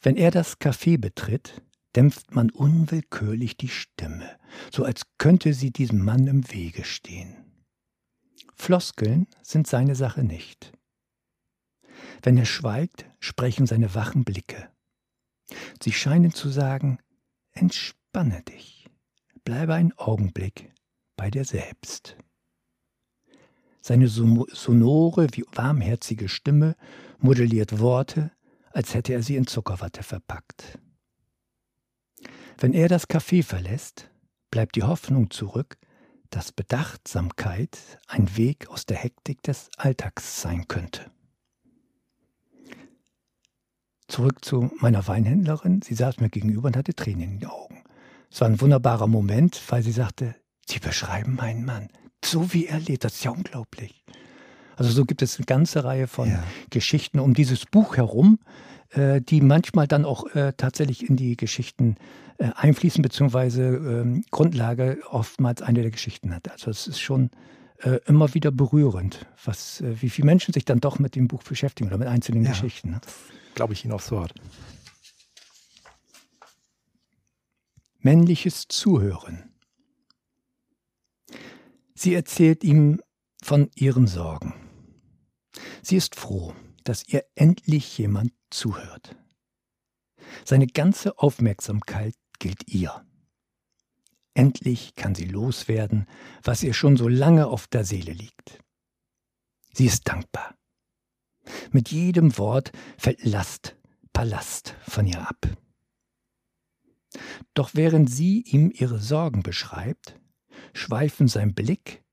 Wenn 0.01 0.15
er 0.15 0.31
das 0.31 0.59
Café 0.59 0.99
betritt, 0.99 1.61
dämpft 1.95 2.33
man 2.35 2.49
unwillkürlich 2.49 3.57
die 3.57 3.69
Stimme, 3.69 4.37
so 4.71 4.83
als 4.83 5.03
könnte 5.17 5.53
sie 5.53 5.71
diesem 5.71 6.03
Mann 6.03 6.27
im 6.27 6.51
Wege 6.51 6.83
stehen. 6.83 7.35
Floskeln 8.55 9.27
sind 9.41 9.67
seine 9.67 9.95
Sache 9.95 10.23
nicht. 10.23 10.73
Wenn 12.21 12.37
er 12.37 12.45
schweigt, 12.45 13.05
sprechen 13.19 13.65
seine 13.65 13.95
wachen 13.95 14.23
Blicke. 14.23 14.69
Sie 15.81 15.91
scheinen 15.91 16.33
zu 16.33 16.49
sagen, 16.49 16.99
entspanne 17.51 18.41
dich, 18.43 18.89
bleibe 19.43 19.73
einen 19.73 19.93
Augenblick 19.97 20.71
bei 21.15 21.29
dir 21.29 21.45
selbst. 21.45 22.17
Seine 23.85 24.07
sonore 24.07 25.27
wie 25.33 25.43
warmherzige 25.51 26.29
Stimme 26.29 26.77
modelliert 27.19 27.79
Worte, 27.79 28.31
als 28.71 28.93
hätte 28.93 29.11
er 29.11 29.21
sie 29.21 29.35
in 29.35 29.45
Zuckerwatte 29.45 30.03
verpackt. 30.03 30.79
Wenn 32.57 32.71
er 32.71 32.87
das 32.87 33.09
Café 33.09 33.43
verlässt, 33.43 34.09
bleibt 34.51 34.77
die 34.77 34.83
Hoffnung 34.83 35.31
zurück, 35.31 35.75
dass 36.29 36.53
Bedachtsamkeit 36.53 37.77
ein 38.07 38.37
Weg 38.37 38.69
aus 38.69 38.85
der 38.85 38.95
Hektik 38.95 39.43
des 39.43 39.69
Alltags 39.75 40.41
sein 40.41 40.69
könnte. 40.69 41.11
Zurück 44.07 44.45
zu 44.45 44.71
meiner 44.79 45.05
Weinhändlerin. 45.07 45.81
Sie 45.81 45.95
saß 45.95 46.21
mir 46.21 46.29
gegenüber 46.29 46.67
und 46.67 46.77
hatte 46.77 46.93
Tränen 46.93 47.33
in 47.33 47.39
den 47.39 47.49
Augen. 47.49 47.83
Es 48.31 48.39
war 48.39 48.47
ein 48.47 48.61
wunderbarer 48.61 49.07
Moment, 49.07 49.61
weil 49.67 49.83
sie 49.83 49.91
sagte, 49.91 50.35
Sie 50.65 50.79
beschreiben 50.79 51.35
meinen 51.35 51.65
Mann, 51.65 51.89
so 52.33 52.51
wie 52.51 52.65
er 52.65 52.79
lebt. 52.79 53.03
Das 53.03 53.13
ist 53.13 53.23
ja 53.23 53.31
unglaublich. 53.31 54.03
Also 54.75 54.89
so 54.91 55.05
gibt 55.05 55.21
es 55.21 55.37
eine 55.37 55.45
ganze 55.45 55.83
Reihe 55.83 56.07
von 56.07 56.29
ja. 56.29 56.43
Geschichten 56.71 57.19
um 57.19 57.35
dieses 57.35 57.65
Buch 57.65 57.95
herum, 57.95 58.39
äh, 58.89 59.21
die 59.21 59.39
manchmal 59.39 59.87
dann 59.87 60.03
auch 60.03 60.25
äh, 60.35 60.53
tatsächlich 60.57 61.07
in 61.07 61.15
die 61.15 61.37
Geschichten 61.37 61.95
äh, 62.39 62.49
einfließen, 62.55 63.03
beziehungsweise 63.03 63.61
ähm, 63.63 64.25
Grundlage 64.31 64.99
oftmals 65.11 65.61
eine 65.61 65.83
der 65.83 65.91
Geschichten 65.91 66.33
hat. 66.33 66.51
Also 66.51 66.71
es 66.71 66.87
ist 66.87 66.99
schon 66.99 67.29
äh, 67.83 67.99
immer 68.07 68.33
wieder 68.33 68.49
berührend, 68.51 69.27
was, 69.45 69.81
äh, 69.81 70.01
wie 70.01 70.09
viele 70.09 70.25
Menschen 70.25 70.53
sich 70.55 70.65
dann 70.65 70.79
doch 70.79 70.97
mit 70.97 71.15
dem 71.15 71.27
Buch 71.27 71.43
beschäftigen 71.43 71.89
oder 71.89 71.99
mit 71.99 72.07
einzelnen 72.07 72.43
ja, 72.43 72.49
Geschichten. 72.49 72.91
Ne? 72.91 73.01
Glaube 73.53 73.73
ich 73.73 73.85
Ihnen 73.85 73.93
aufs 73.93 74.11
Wort. 74.11 74.33
Männliches 77.99 78.67
Zuhören. 78.67 79.52
Sie 82.03 82.15
erzählt 82.15 82.65
ihm 82.65 83.01
von 83.41 83.71
ihren 83.75 84.07
Sorgen. 84.07 84.53
Sie 85.81 85.95
ist 85.95 86.15
froh, 86.15 86.53
dass 86.83 87.07
ihr 87.07 87.23
endlich 87.33 87.97
jemand 87.97 88.33
zuhört. 88.49 89.15
Seine 90.43 90.67
ganze 90.67 91.17
Aufmerksamkeit 91.17 92.13
gilt 92.39 92.67
ihr. 92.67 93.07
Endlich 94.33 94.95
kann 94.95 95.15
sie 95.15 95.23
loswerden, 95.23 96.05
was 96.43 96.61
ihr 96.61 96.73
schon 96.73 96.97
so 96.97 97.07
lange 97.07 97.47
auf 97.47 97.67
der 97.67 97.85
Seele 97.85 98.11
liegt. 98.11 98.59
Sie 99.71 99.85
ist 99.85 100.05
dankbar. 100.05 100.57
Mit 101.71 101.89
jedem 101.89 102.37
Wort 102.37 102.73
fällt 102.97 103.23
Last, 103.23 103.77
Palast 104.11 104.75
von 104.85 105.07
ihr 105.07 105.25
ab. 105.25 105.47
Doch 107.53 107.75
während 107.75 108.09
sie 108.09 108.41
ihm 108.41 108.73
ihre 108.75 108.99
Sorgen 108.99 109.41
beschreibt, 109.41 110.19
schweifen 110.73 111.27
sein 111.27 111.53
Blick 111.53 112.03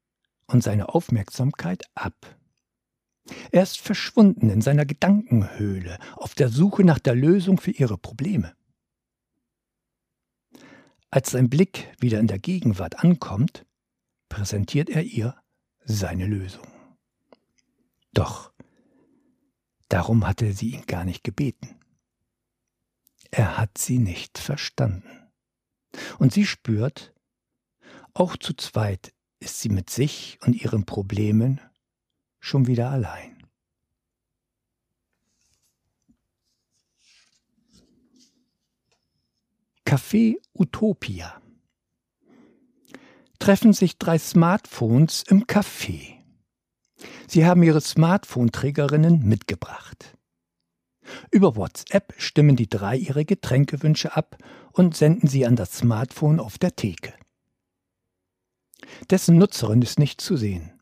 und 0.47 0.63
seine 0.63 0.89
Aufmerksamkeit 0.91 1.85
ab. 1.95 2.37
Er 3.53 3.63
ist 3.63 3.79
verschwunden 3.79 4.51
in 4.51 4.61
seiner 4.61 4.87
Gedankenhöhle, 4.87 5.99
auf 6.17 6.35
der 6.35 6.49
Suche 6.49 6.85
nach 6.85 6.99
der 6.99 7.15
Lösung 7.15 7.59
für 7.59 7.71
ihre 7.71 7.99
Probleme. 7.99 8.55
Als 11.11 11.31
sein 11.31 11.51
Blick 11.51 11.93
wieder 12.01 12.21
in 12.21 12.29
der 12.29 12.39
Gegenwart 12.39 13.01
ankommt, 13.03 13.67
präsentiert 14.29 14.91
er 14.91 15.03
ihr 15.03 15.37
seine 15.85 16.27
Lösung. 16.27 16.67
Doch 18.13 18.53
darum 19.89 20.27
hatte 20.27 20.53
sie 20.53 20.71
ihn 20.71 20.87
gar 20.87 21.05
nicht 21.05 21.25
gebeten. 21.25 21.77
Er 23.31 23.57
hat 23.57 23.79
sie 23.79 23.99
nicht 23.99 24.39
verstanden. 24.39 25.29
Und 26.19 26.33
sie 26.33 26.47
spürt, 26.47 27.13
auch 28.15 28.37
zu 28.37 28.55
zweit 28.55 29.13
ist 29.41 29.61
sie 29.61 29.69
mit 29.69 29.91
sich 29.91 30.39
und 30.43 30.55
ihren 30.55 30.85
Problemen 30.85 31.61
schon 32.41 32.67
wieder 32.67 32.91
allein. 32.91 33.37
Café 39.87 40.37
Utopia. 40.55 41.41
Treffen 43.39 43.73
sich 43.73 43.99
drei 43.99 44.19
Smartphones 44.19 45.25
im 45.27 45.47
Café. 45.47 46.21
Sie 47.27 47.45
haben 47.45 47.63
ihre 47.63 47.81
Smartphone-Trägerinnen 47.81 49.23
mitgebracht. 49.27 50.17
Über 51.31 51.57
WhatsApp 51.57 52.15
stimmen 52.19 52.57
die 52.57 52.69
drei 52.69 52.97
ihre 52.97 53.25
Getränkewünsche 53.25 54.15
ab 54.15 54.37
und 54.73 54.97
senden 54.97 55.29
sie 55.29 55.47
an 55.47 55.57
das 55.57 55.79
Smartphone 55.79 56.39
auf 56.39 56.59
der 56.59 56.77
Theke. 56.77 57.15
Dessen 59.11 59.39
Nutzerin 59.39 59.83
ist 59.83 59.99
nicht 59.99 60.21
zu 60.21 60.37
sehen. 60.37 60.73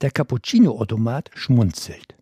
Der 0.00 0.10
Cappuccino-Automat 0.10 1.30
schmunzelt. 1.34 2.16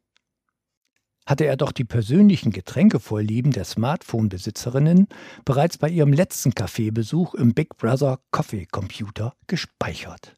Hatte 1.24 1.44
er 1.44 1.56
doch 1.56 1.72
die 1.72 1.84
persönlichen 1.84 2.50
Getränkevorlieben 2.50 3.52
der 3.52 3.64
Smartphone-Besitzerinnen 3.64 5.06
bereits 5.44 5.78
bei 5.78 5.88
ihrem 5.88 6.12
letzten 6.12 6.54
Kaffeebesuch 6.54 7.34
im 7.34 7.54
Big 7.54 7.76
Brother 7.76 8.20
Coffee 8.32 8.66
Computer 8.66 9.34
gespeichert. 9.46 10.34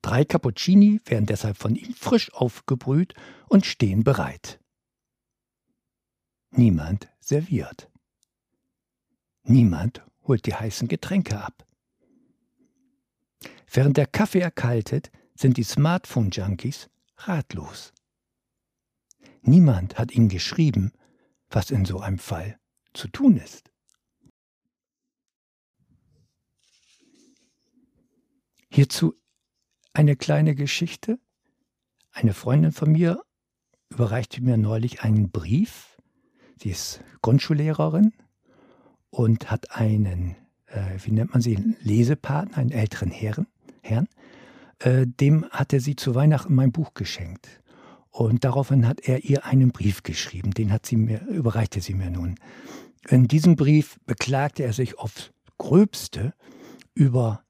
Drei 0.00 0.24
Cappuccini 0.24 1.00
werden 1.06 1.26
deshalb 1.26 1.56
von 1.56 1.74
ihm 1.74 1.94
frisch 1.94 2.32
aufgebrüht 2.34 3.14
und 3.48 3.66
stehen 3.66 4.04
bereit. 4.04 4.60
Niemand 6.50 7.08
serviert. 7.20 7.90
Niemand 9.42 10.02
holt 10.22 10.46
die 10.46 10.54
heißen 10.54 10.88
Getränke 10.88 11.42
ab. 11.42 11.63
Während 13.70 13.96
der 13.96 14.06
Kaffee 14.06 14.40
erkaltet, 14.40 15.10
sind 15.34 15.56
die 15.56 15.64
Smartphone-Junkies 15.64 16.88
ratlos. 17.18 17.92
Niemand 19.42 19.98
hat 19.98 20.12
ihnen 20.12 20.28
geschrieben, 20.28 20.92
was 21.50 21.70
in 21.70 21.84
so 21.84 22.00
einem 22.00 22.18
Fall 22.18 22.58
zu 22.92 23.08
tun 23.08 23.36
ist. 23.36 23.70
Hierzu 28.70 29.14
eine 29.92 30.16
kleine 30.16 30.56
Geschichte. 30.56 31.20
Eine 32.10 32.34
Freundin 32.34 32.72
von 32.72 32.90
mir 32.90 33.22
überreichte 33.88 34.42
mir 34.42 34.56
neulich 34.56 35.02
einen 35.02 35.30
Brief. 35.30 35.96
Sie 36.60 36.70
ist 36.70 37.00
Grundschullehrerin 37.22 38.12
und 39.10 39.50
hat 39.50 39.70
einen, 39.70 40.34
wie 41.04 41.12
nennt 41.12 41.32
man 41.32 41.42
sie, 41.42 41.76
Lesepartner, 41.80 42.58
einen 42.58 42.70
älteren 42.70 43.10
Herrn. 43.10 43.46
Herrn. 43.82 44.08
Äh, 44.78 45.06
dem 45.06 45.44
hatte 45.50 45.80
sie 45.80 45.96
zu 45.96 46.14
Weihnachten 46.14 46.54
mein 46.54 46.72
Buch 46.72 46.94
geschenkt. 46.94 47.48
Und 48.10 48.44
daraufhin 48.44 48.86
hat 48.86 49.00
er 49.00 49.24
ihr 49.24 49.44
einen 49.44 49.72
Brief 49.72 50.02
geschrieben. 50.02 50.52
Den 50.52 50.72
hat 50.72 50.86
sie 50.86 50.96
mir, 50.96 51.26
überreichte 51.26 51.80
sie 51.80 51.94
mir 51.94 52.10
nun. 52.10 52.36
In 53.08 53.28
diesem 53.28 53.56
Brief 53.56 53.98
beklagte 54.06 54.62
er 54.62 54.72
sich 54.72 54.98
aufs 54.98 55.30
Gröbste 55.58 56.32
über 56.94 57.44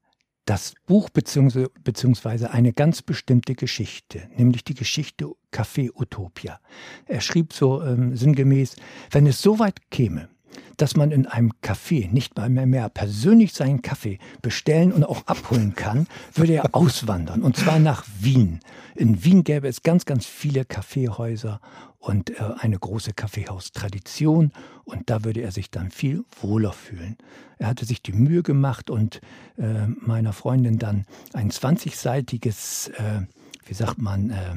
das 0.45 0.75
Buch 0.85 1.09
beziehungsweise 1.09 2.51
eine 2.51 2.71
ganz 2.73 3.01
bestimmte 3.01 3.55
Geschichte, 3.55 4.29
nämlich 4.37 4.63
die 4.63 4.75
Geschichte 4.75 5.31
Café 5.51 5.89
Utopia. 5.93 6.59
Er 7.07 7.21
schrieb 7.21 7.51
so 7.51 7.81
ähm, 7.81 8.15
sinngemäß, 8.15 8.75
wenn 9.09 9.25
es 9.25 9.41
so 9.41 9.57
weit 9.57 9.89
käme, 9.89 10.29
dass 10.77 10.95
man 10.95 11.11
in 11.11 11.25
einem 11.25 11.51
Café 11.61 12.11
nicht 12.11 12.37
mal 12.37 12.49
mehr, 12.49 12.65
mehr 12.65 12.89
persönlich 12.89 13.53
seinen 13.53 13.81
Kaffee 13.81 14.19
bestellen 14.41 14.91
und 14.91 15.03
auch 15.03 15.25
abholen 15.25 15.75
kann, 15.75 16.07
würde 16.33 16.53
er 16.53 16.69
auswandern. 16.75 17.43
Und 17.43 17.57
zwar 17.57 17.79
nach 17.79 18.05
Wien. 18.19 18.59
In 18.95 19.23
Wien 19.23 19.43
gäbe 19.43 19.67
es 19.67 19.83
ganz, 19.83 20.05
ganz 20.05 20.25
viele 20.25 20.65
Kaffeehäuser 20.65 21.59
und 21.99 22.29
äh, 22.31 22.43
eine 22.59 22.77
große 22.77 23.13
Kaffeehaustradition. 23.13 24.51
Und 24.83 25.09
da 25.09 25.23
würde 25.23 25.41
er 25.41 25.51
sich 25.51 25.71
dann 25.71 25.91
viel 25.91 26.23
wohler 26.41 26.73
fühlen. 26.73 27.17
Er 27.57 27.67
hatte 27.67 27.85
sich 27.85 28.01
die 28.01 28.13
Mühe 28.13 28.43
gemacht 28.43 28.89
und 28.89 29.21
äh, 29.57 29.87
meiner 29.87 30.33
Freundin 30.33 30.77
dann 30.77 31.05
ein 31.33 31.51
20-seitiges, 31.51 32.89
äh, 32.91 33.25
wie 33.65 33.73
sagt 33.73 33.97
man, 33.97 34.29
äh, 34.29 34.55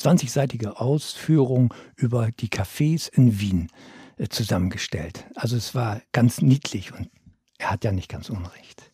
20-seitige 0.00 0.66
äh, 0.66 0.76
Ausführung 0.76 1.72
über 1.96 2.30
die 2.30 2.48
Cafés 2.48 3.08
in 3.12 3.38
Wien 3.38 3.68
äh, 3.68 3.95
zusammengestellt. 4.30 5.26
Also 5.34 5.56
es 5.56 5.74
war 5.74 6.00
ganz 6.12 6.40
niedlich 6.40 6.92
und 6.92 7.10
er 7.58 7.70
hat 7.70 7.84
ja 7.84 7.92
nicht 7.92 8.08
ganz 8.08 8.30
unrecht. 8.30 8.92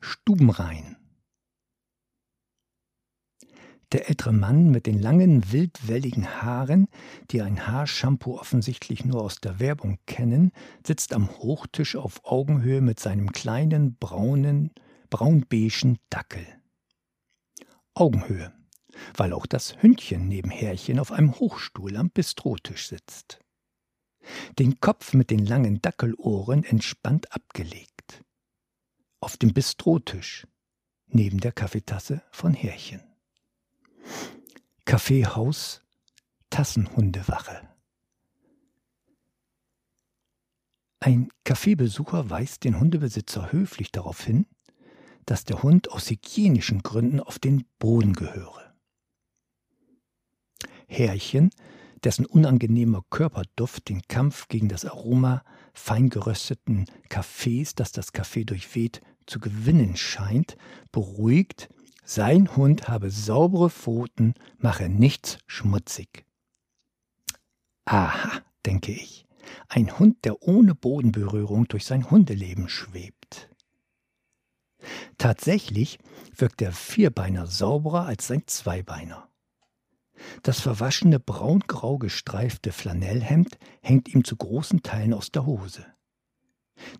Stubenrein. 0.00 0.96
Der 3.92 4.08
ältere 4.08 4.32
Mann 4.32 4.70
mit 4.70 4.86
den 4.86 5.00
langen, 5.00 5.50
wildwelligen 5.50 6.40
Haaren, 6.40 6.86
die 7.32 7.42
ein 7.42 7.66
Haarshampoo 7.66 8.38
offensichtlich 8.38 9.04
nur 9.04 9.20
aus 9.22 9.40
der 9.40 9.58
Werbung 9.58 9.98
kennen, 10.06 10.52
sitzt 10.86 11.12
am 11.12 11.28
Hochtisch 11.28 11.96
auf 11.96 12.24
Augenhöhe 12.24 12.80
mit 12.80 13.00
seinem 13.00 13.32
kleinen, 13.32 13.96
braunen, 13.96 14.70
braunbeigen 15.10 15.98
Dackel. 16.08 16.46
Augenhöhe 17.94 18.52
weil 19.16 19.32
auch 19.32 19.46
das 19.46 19.80
Hündchen 19.82 20.28
neben 20.28 20.50
Härchen 20.50 20.98
auf 20.98 21.12
einem 21.12 21.38
Hochstuhl 21.38 21.96
am 21.96 22.10
Bistrotisch 22.10 22.88
sitzt. 22.88 23.40
Den 24.58 24.80
Kopf 24.80 25.14
mit 25.14 25.30
den 25.30 25.44
langen 25.44 25.80
Dackelohren 25.80 26.64
entspannt 26.64 27.32
abgelegt. 27.32 28.24
Auf 29.20 29.36
dem 29.36 29.52
Bistrotisch, 29.52 30.46
neben 31.06 31.40
der 31.40 31.52
Kaffeetasse 31.52 32.22
von 32.30 32.54
Härchen. 32.54 33.02
Kaffeehaus, 34.84 35.82
Tassenhundewache. 36.50 37.68
Ein 41.00 41.30
Kaffeebesucher 41.44 42.28
weist 42.28 42.64
den 42.64 42.78
Hundebesitzer 42.78 43.52
höflich 43.52 43.90
darauf 43.90 44.22
hin, 44.22 44.46
dass 45.24 45.44
der 45.44 45.62
Hund 45.62 45.90
aus 45.90 46.10
hygienischen 46.10 46.82
Gründen 46.82 47.20
auf 47.20 47.38
den 47.38 47.64
Boden 47.78 48.12
gehöre. 48.12 48.69
Härchen, 50.90 51.50
dessen 52.02 52.26
unangenehmer 52.26 53.04
Körperduft 53.10 53.88
den 53.88 54.02
Kampf 54.08 54.48
gegen 54.48 54.68
das 54.68 54.84
Aroma 54.84 55.44
fein 55.72 56.10
gerösteten 56.10 56.86
Kaffees, 57.08 57.74
das 57.74 57.92
das 57.92 58.12
Kaffee 58.12 58.44
durchweht, 58.44 59.00
zu 59.26 59.38
gewinnen 59.38 59.96
scheint, 59.96 60.56
beruhigt, 60.90 61.68
sein 62.04 62.56
Hund 62.56 62.88
habe 62.88 63.10
saubere 63.10 63.70
Pfoten, 63.70 64.34
mache 64.58 64.88
nichts 64.88 65.38
schmutzig. 65.46 66.26
Aha, 67.84 68.42
denke 68.66 68.90
ich, 68.90 69.26
ein 69.68 69.96
Hund, 69.98 70.24
der 70.24 70.42
ohne 70.42 70.74
Bodenberührung 70.74 71.68
durch 71.68 71.84
sein 71.86 72.10
Hundeleben 72.10 72.68
schwebt. 72.68 73.48
Tatsächlich 75.18 75.98
wirkt 76.34 76.60
der 76.60 76.72
Vierbeiner 76.72 77.46
sauberer 77.46 78.06
als 78.06 78.26
sein 78.26 78.42
Zweibeiner. 78.46 79.29
Das 80.42 80.60
verwaschene 80.60 81.20
braungrau 81.20 81.98
gestreifte 81.98 82.72
Flanellhemd 82.72 83.58
hängt 83.82 84.08
ihm 84.08 84.24
zu 84.24 84.36
großen 84.36 84.82
Teilen 84.82 85.14
aus 85.14 85.30
der 85.30 85.46
Hose. 85.46 85.86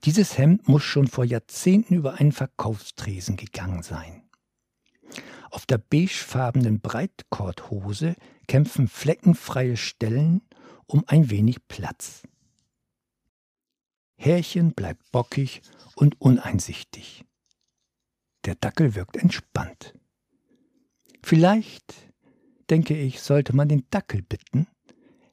Dieses 0.05 0.37
Hemd 0.37 0.69
muss 0.69 0.83
schon 0.83 1.09
vor 1.09 1.25
Jahrzehnten 1.25 1.95
über 1.95 2.15
einen 2.15 2.33
Verkaufstresen 2.33 3.37
gegangen 3.37 3.83
sein. 3.83 4.23
Auf 5.51 5.67
der 5.67 5.79
beigefarbenen 5.79 6.81
Breitkorthose 6.81 8.15
kämpfen 8.47 8.89
fleckenfreie 8.89 9.77
Stellen 9.77 10.43
um 10.87 11.05
ein 11.07 11.31
wenig 11.31 11.67
Platz. 11.67 12.23
Härchen 14.17 14.75
bleibt 14.75 15.11
bockig 15.13 15.63
und 15.97 16.21
uneinsichtig. 16.21 17.25
Der 18.45 18.55
Dackel 18.55 18.95
wirkt 18.95 19.17
entspannt. 19.17 19.95
Vielleicht 21.23 22.10
denke 22.71 22.97
ich, 22.97 23.21
sollte 23.21 23.55
man 23.55 23.69
den 23.69 23.85
Dackel 23.91 24.23
bitten, 24.23 24.67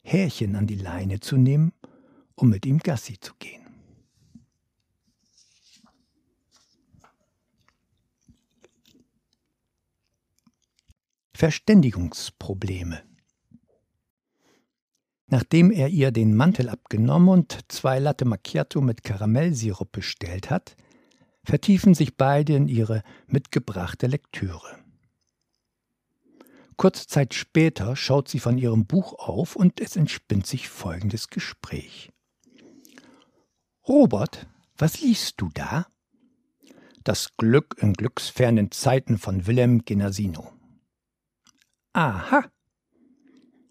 Härchen 0.02 0.56
an 0.56 0.66
die 0.66 0.76
Leine 0.76 1.20
zu 1.20 1.36
nehmen, 1.36 1.72
um 2.34 2.48
mit 2.48 2.66
ihm 2.66 2.78
Gassi 2.78 3.18
zu 3.20 3.34
gehen. 3.38 3.64
Verständigungsprobleme. 11.34 13.02
Nachdem 15.28 15.70
er 15.70 15.88
ihr 15.88 16.10
den 16.10 16.34
Mantel 16.34 16.68
abgenommen 16.68 17.28
und 17.28 17.58
zwei 17.68 18.00
Latte 18.00 18.24
Macchiato 18.24 18.80
mit 18.80 19.04
Karamellsirup 19.04 19.92
bestellt 19.92 20.50
hat, 20.50 20.74
vertiefen 21.44 21.94
sich 21.94 22.16
beide 22.16 22.56
in 22.56 22.66
ihre 22.66 23.04
mitgebrachte 23.26 24.08
Lektüre. 24.08 24.87
Kurze 26.78 27.08
Zeit 27.08 27.34
später 27.34 27.96
schaut 27.96 28.28
sie 28.28 28.38
von 28.38 28.56
ihrem 28.56 28.86
Buch 28.86 29.14
auf 29.14 29.56
und 29.56 29.80
es 29.80 29.96
entspinnt 29.96 30.46
sich 30.46 30.68
folgendes 30.68 31.28
Gespräch. 31.28 32.12
Robert, 33.88 34.46
was 34.76 35.00
liest 35.00 35.40
du 35.40 35.50
da? 35.52 35.88
Das 37.02 37.36
Glück 37.36 37.74
in 37.80 37.94
glücksfernen 37.94 38.70
Zeiten 38.70 39.18
von 39.18 39.48
Willem 39.48 39.84
Genasino. 39.84 40.52
Aha. 41.94 42.48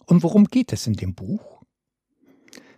Und 0.06 0.24
worum 0.24 0.46
geht 0.46 0.74
es 0.74 0.86
in 0.86 0.93
dem 0.93 1.15
Buch? 1.15 1.63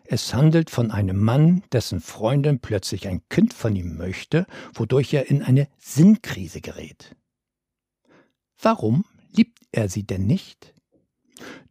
Es 0.06 0.36
handelt 0.36 0.70
von 0.70 0.92
einem 0.92 1.24
Mann, 1.24 1.64
dessen 1.72 2.02
Freundin 2.02 2.60
plötzlich 2.60 3.08
ein 3.08 3.28
Kind 3.30 3.56
von 3.56 3.76
ihm 3.76 3.98
möchte, 3.98 4.46
wodurch 4.76 5.12
er 5.12 5.28
in 5.28 5.42
eine 5.42 5.68
Sinnkrise 5.80 6.62
gerät. 6.62 7.16
Warum 8.62 9.06
Liebt 9.36 9.60
er 9.72 9.90
sie 9.90 10.06
denn 10.06 10.26
nicht? 10.26 10.74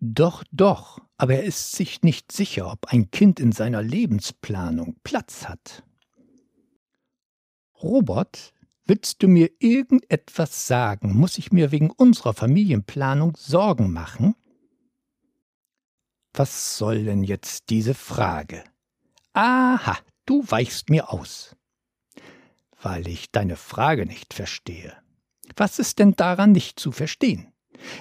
Doch, 0.00 0.44
doch, 0.52 1.00
aber 1.16 1.34
er 1.34 1.44
ist 1.44 1.72
sich 1.72 2.02
nicht 2.02 2.32
sicher, 2.32 2.70
ob 2.70 2.86
ein 2.86 3.10
Kind 3.10 3.40
in 3.40 3.52
seiner 3.52 3.82
Lebensplanung 3.82 4.96
Platz 5.02 5.48
hat. 5.48 5.82
Robert, 7.82 8.52
willst 8.86 9.22
du 9.22 9.28
mir 9.28 9.50
irgendetwas 9.58 10.66
sagen? 10.66 11.14
Muss 11.14 11.38
ich 11.38 11.52
mir 11.52 11.70
wegen 11.70 11.90
unserer 11.90 12.34
Familienplanung 12.34 13.36
Sorgen 13.36 13.92
machen? 13.92 14.34
Was 16.32 16.78
soll 16.78 17.04
denn 17.04 17.24
jetzt 17.24 17.70
diese 17.70 17.94
Frage? 17.94 18.62
Aha, 19.32 19.98
du 20.24 20.44
weichst 20.48 20.90
mir 20.90 21.12
aus. 21.12 21.56
Weil 22.80 23.08
ich 23.08 23.32
deine 23.32 23.56
Frage 23.56 24.06
nicht 24.06 24.34
verstehe. 24.34 24.96
Was 25.58 25.80
ist 25.80 25.98
denn 25.98 26.12
daran 26.12 26.52
nicht 26.52 26.78
zu 26.78 26.92
verstehen? 26.92 27.52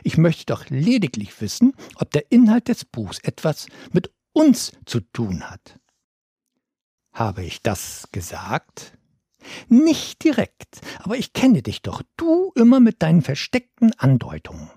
Ich 0.03 0.17
möchte 0.17 0.45
doch 0.45 0.69
lediglich 0.69 1.41
wissen, 1.41 1.73
ob 1.95 2.11
der 2.11 2.31
Inhalt 2.31 2.67
des 2.67 2.85
Buchs 2.85 3.19
etwas 3.23 3.67
mit 3.91 4.11
uns 4.31 4.71
zu 4.85 4.99
tun 4.99 5.49
hat. 5.49 5.79
Habe 7.11 7.43
ich 7.43 7.63
das 7.63 8.09
gesagt? 8.11 8.97
Nicht 9.69 10.23
direkt, 10.23 10.81
aber 10.99 11.17
ich 11.17 11.33
kenne 11.33 11.63
dich 11.63 11.81
doch, 11.81 12.03
du 12.15 12.51
immer 12.55 12.79
mit 12.79 13.01
deinen 13.01 13.23
versteckten 13.23 13.91
Andeutungen. 13.97 14.69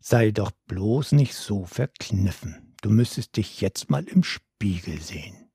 Sei 0.00 0.30
doch 0.30 0.50
bloß 0.66 1.12
nicht 1.12 1.34
so 1.34 1.64
verkniffen. 1.64 2.74
Du 2.82 2.90
müsstest 2.90 3.38
dich 3.38 3.62
jetzt 3.62 3.88
mal 3.88 4.04
im 4.04 4.22
Spiegel 4.24 5.00
sehen. 5.00 5.50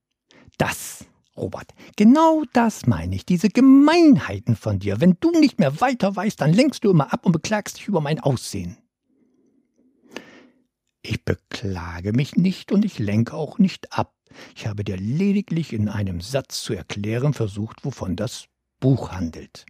Das, 0.58 1.06
Robert, 1.40 1.74
genau 1.96 2.44
das 2.54 2.86
meine 2.86 3.16
ich, 3.16 3.26
diese 3.26 3.50
Gemeinheiten 3.50 4.56
von 4.56 4.80
dir. 4.80 5.02
Wenn 5.02 5.18
du 5.20 5.32
nicht 5.32 5.60
mehr 5.60 5.82
weiter 5.82 6.16
weißt, 6.16 6.40
dann 6.42 6.54
lenkst 6.54 6.84
du 6.84 6.92
immer 6.92 7.14
ab 7.14 7.26
und 7.26 7.32
beklagst 7.32 7.78
dich 7.78 7.88
über 7.88 8.02
mein 8.02 8.20
Aussehen. 8.20 8.78
Ich 11.02 11.24
beklage 11.24 12.14
mich 12.14 12.36
nicht 12.36 12.72
und 12.72 12.86
ich 12.86 13.00
lenke 13.00 13.34
auch 13.34 13.58
nicht 13.58 13.94
ab. 13.94 14.14
Ich 14.56 14.68
habe 14.68 14.84
dir 14.84 14.98
lediglich 14.98 15.74
in 15.74 15.90
einem 15.90 16.22
Satz 16.22 16.62
zu 16.62 16.74
erklären 16.74 17.34
versucht, 17.34 17.84
wovon 17.86 18.16
das 18.16 18.46
Buch 18.80 19.12
handelt. 19.12 19.66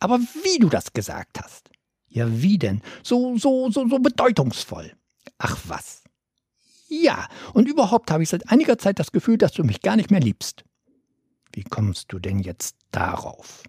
Aber 0.00 0.18
wie 0.18 0.58
du 0.58 0.68
das 0.68 0.92
gesagt 0.92 1.40
hast. 1.42 1.70
Ja, 2.08 2.26
wie 2.40 2.58
denn? 2.58 2.82
So, 3.02 3.36
so, 3.36 3.70
so, 3.70 3.88
so 3.88 3.98
bedeutungsvoll. 3.98 4.92
Ach 5.38 5.58
was. 5.66 6.02
Ja, 6.88 7.28
und 7.52 7.68
überhaupt 7.68 8.10
habe 8.10 8.22
ich 8.22 8.30
seit 8.30 8.50
einiger 8.50 8.78
Zeit 8.78 8.98
das 8.98 9.12
Gefühl, 9.12 9.36
dass 9.36 9.52
du 9.52 9.62
mich 9.62 9.82
gar 9.82 9.96
nicht 9.96 10.10
mehr 10.10 10.20
liebst. 10.20 10.64
Wie 11.58 11.64
kommst 11.64 12.12
du 12.12 12.20
denn 12.20 12.38
jetzt 12.38 12.76
darauf? 12.92 13.64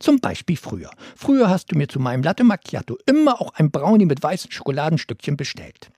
Zum 0.00 0.20
Beispiel 0.20 0.58
früher. 0.58 0.90
Früher 1.16 1.48
hast 1.48 1.72
du 1.72 1.78
mir 1.78 1.88
zu 1.88 1.98
meinem 1.98 2.22
Latte 2.22 2.44
Macchiato 2.44 2.98
immer 3.06 3.40
auch 3.40 3.54
ein 3.54 3.70
Brownie 3.70 4.04
mit 4.04 4.22
weißen 4.22 4.52
Schokoladenstückchen 4.52 5.38
bestellt. 5.38 5.90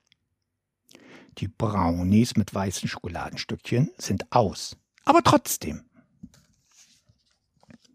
Die 1.39 1.49
Brownies 1.49 2.37
mit 2.37 2.55
weißen 2.55 2.87
Schokoladenstückchen 2.87 3.91
sind 3.97 4.31
aus. 4.31 4.77
Aber 5.03 5.23
trotzdem. 5.23 5.83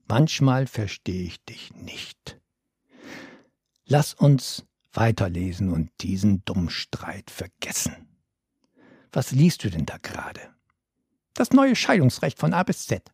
Manchmal 0.07 0.67
verstehe 0.67 1.23
ich 1.23 1.43
dich 1.43 1.73
nicht. 1.73 2.39
Lass 3.87 4.13
uns 4.13 4.67
weiterlesen 4.93 5.71
und 5.71 5.91
diesen 6.03 6.45
Dummstreit 6.45 7.31
vergessen. 7.31 8.07
Was 9.13 9.31
liest 9.31 9.65
du 9.65 9.71
denn 9.71 9.87
da 9.87 9.97
gerade? 9.97 10.43
Das 11.33 11.53
neue 11.53 11.75
Scheidungsrecht 11.75 12.39
von 12.39 12.53
A 12.53 12.65
bis 12.65 12.87
Z. 12.87 13.11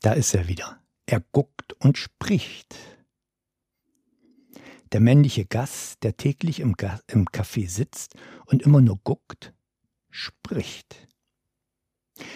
Da 0.00 0.12
ist 0.12 0.34
er 0.34 0.48
wieder. 0.48 0.80
Er 1.06 1.20
guckt 1.32 1.72
und 1.74 1.98
spricht. 1.98 2.76
Der 4.92 5.00
männliche 5.00 5.44
Gast, 5.44 6.02
der 6.02 6.16
täglich 6.16 6.60
im, 6.60 6.74
Ga 6.74 7.00
im 7.08 7.26
Café 7.26 7.68
sitzt 7.68 8.14
und 8.46 8.62
immer 8.62 8.80
nur 8.80 8.98
guckt, 9.02 9.52
spricht. 10.10 11.08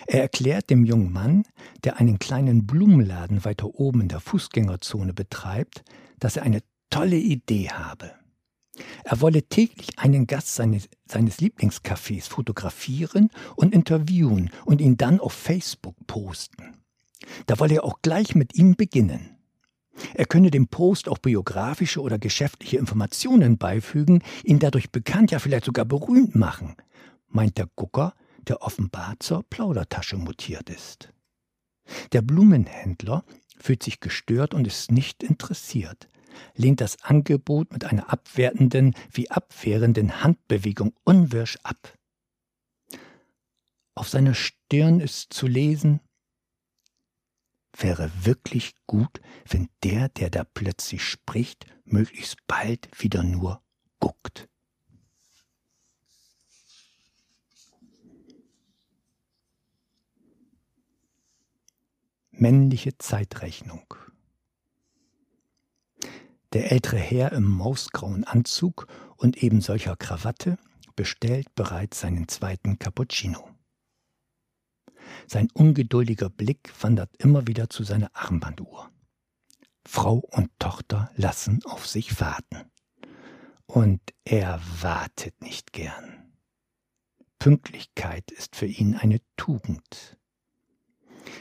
Er 0.07 0.23
erklärt 0.23 0.69
dem 0.69 0.85
jungen 0.85 1.13
Mann, 1.13 1.45
der 1.85 1.99
einen 1.99 2.19
kleinen 2.19 2.67
Blumenladen 2.67 3.45
weiter 3.45 3.67
oben 3.67 4.03
in 4.03 4.09
der 4.09 4.21
Fußgängerzone 4.21 5.15
betreibt, 5.15 5.83
dass 6.19 6.37
er 6.37 6.43
eine 6.43 6.63
tolle 6.91 7.17
Idee 7.17 7.71
habe. 7.71 8.13
Er 9.05 9.21
wolle 9.21 9.43
täglich 9.43 9.99
einen 9.99 10.27
Gast 10.27 10.55
seines, 10.55 10.89
seines 11.07 11.39
Lieblingscafés 11.39 12.29
fotografieren 12.29 13.31
und 13.57 13.75
interviewen 13.75 14.51
und 14.65 14.81
ihn 14.81 14.97
dann 14.97 15.21
auf 15.21 15.33
Facebook 15.33 15.97
posten. 16.07 16.80
Da 17.47 17.59
wolle 17.59 17.77
er 17.77 17.85
auch 17.85 18.01
gleich 18.03 18.35
mit 18.35 18.55
ihm 18.55 18.77
beginnen. 18.77 19.37
Er 20.15 20.27
könne 20.27 20.51
dem 20.51 20.69
Post 20.69 21.09
auch 21.09 21.19
biografische 21.19 22.01
oder 22.01 22.19
geschäftliche 22.19 22.79
Informationen 22.79 23.59
beifügen, 23.59 24.23
ihn 24.45 24.59
dadurch 24.59 24.91
bekannt, 24.91 25.31
ja 25.31 25.39
vielleicht 25.39 25.67
sogar 25.67 25.85
berühmt 25.85 26.35
machen, 26.35 26.77
meint 27.29 27.59
der 27.59 27.69
Gucker, 27.77 28.15
der 28.49 28.63
offenbar 28.63 29.17
zur 29.19 29.43
Plaudertasche 29.43 30.17
mutiert 30.17 30.71
ist. 30.71 31.13
Der 32.13 32.23
Blumenhändler 32.23 33.25
fühlt 33.59 33.83
sich 33.83 34.01
gestört 34.01 34.55
und 34.55 34.67
ist 34.67 34.91
nicht 34.91 35.23
interessiert, 35.23 36.09
lehnt 36.55 36.81
das 36.81 37.03
Angebot 37.03 37.73
mit 37.73 37.85
einer 37.85 38.11
abwertenden 38.11 38.95
wie 39.13 39.31
abwehrenden 39.31 40.23
Handbewegung 40.23 40.95
unwirsch 41.05 41.59
ab. 41.63 41.95
Auf 43.95 44.09
seiner 44.09 44.35
Stirn 44.35 45.01
ist 45.01 45.33
zu 45.33 45.47
lesen 45.47 46.01
wäre 47.77 48.11
wirklich 48.25 48.75
gut, 48.87 49.21
wenn 49.49 49.69
der, 49.83 50.09
der 50.09 50.31
da 50.31 50.45
plötzlich 50.45 51.05
spricht, 51.05 51.67
möglichst 51.85 52.37
bald 52.47 52.89
wieder 53.01 53.23
nur 53.23 53.63
guckt. 53.99 54.49
Männliche 62.31 62.97
Zeitrechnung. 62.97 63.95
Der 66.53 66.73
ältere 66.73 66.97
Herr 66.97 67.33
im 67.33 67.45
mausgrauen 67.45 68.25
Anzug 68.25 68.89
und 69.17 69.43
eben 69.43 69.61
solcher 69.61 69.95
Krawatte 69.95 70.59
bestellt 70.97 71.55
bereits 71.55 72.01
seinen 72.01 72.27
zweiten 72.29 72.79
Cappuccino. 72.79 73.49
Sein 75.27 75.49
ungeduldiger 75.53 76.31
Blick 76.31 76.73
wandert 76.81 77.17
immer 77.19 77.47
wieder 77.47 77.71
zu 77.71 77.85
seiner 77.85 78.11
Armbanduhr. 78.15 78.91
Frau 79.87 80.19
und 80.19 80.51
Tochter 80.59 81.11
lassen 81.17 81.61
auf 81.65 81.87
sich 81.87 82.21
warten. 82.21 82.71
Und 83.67 84.01
er 84.25 84.61
wartet 84.81 85.41
nicht 85.43 85.73
gern. 85.73 86.33
Pünktlichkeit 87.39 88.31
ist 88.31 88.57
für 88.57 88.67
ihn 88.67 88.95
eine 88.95 89.21
Tugend. 89.37 90.19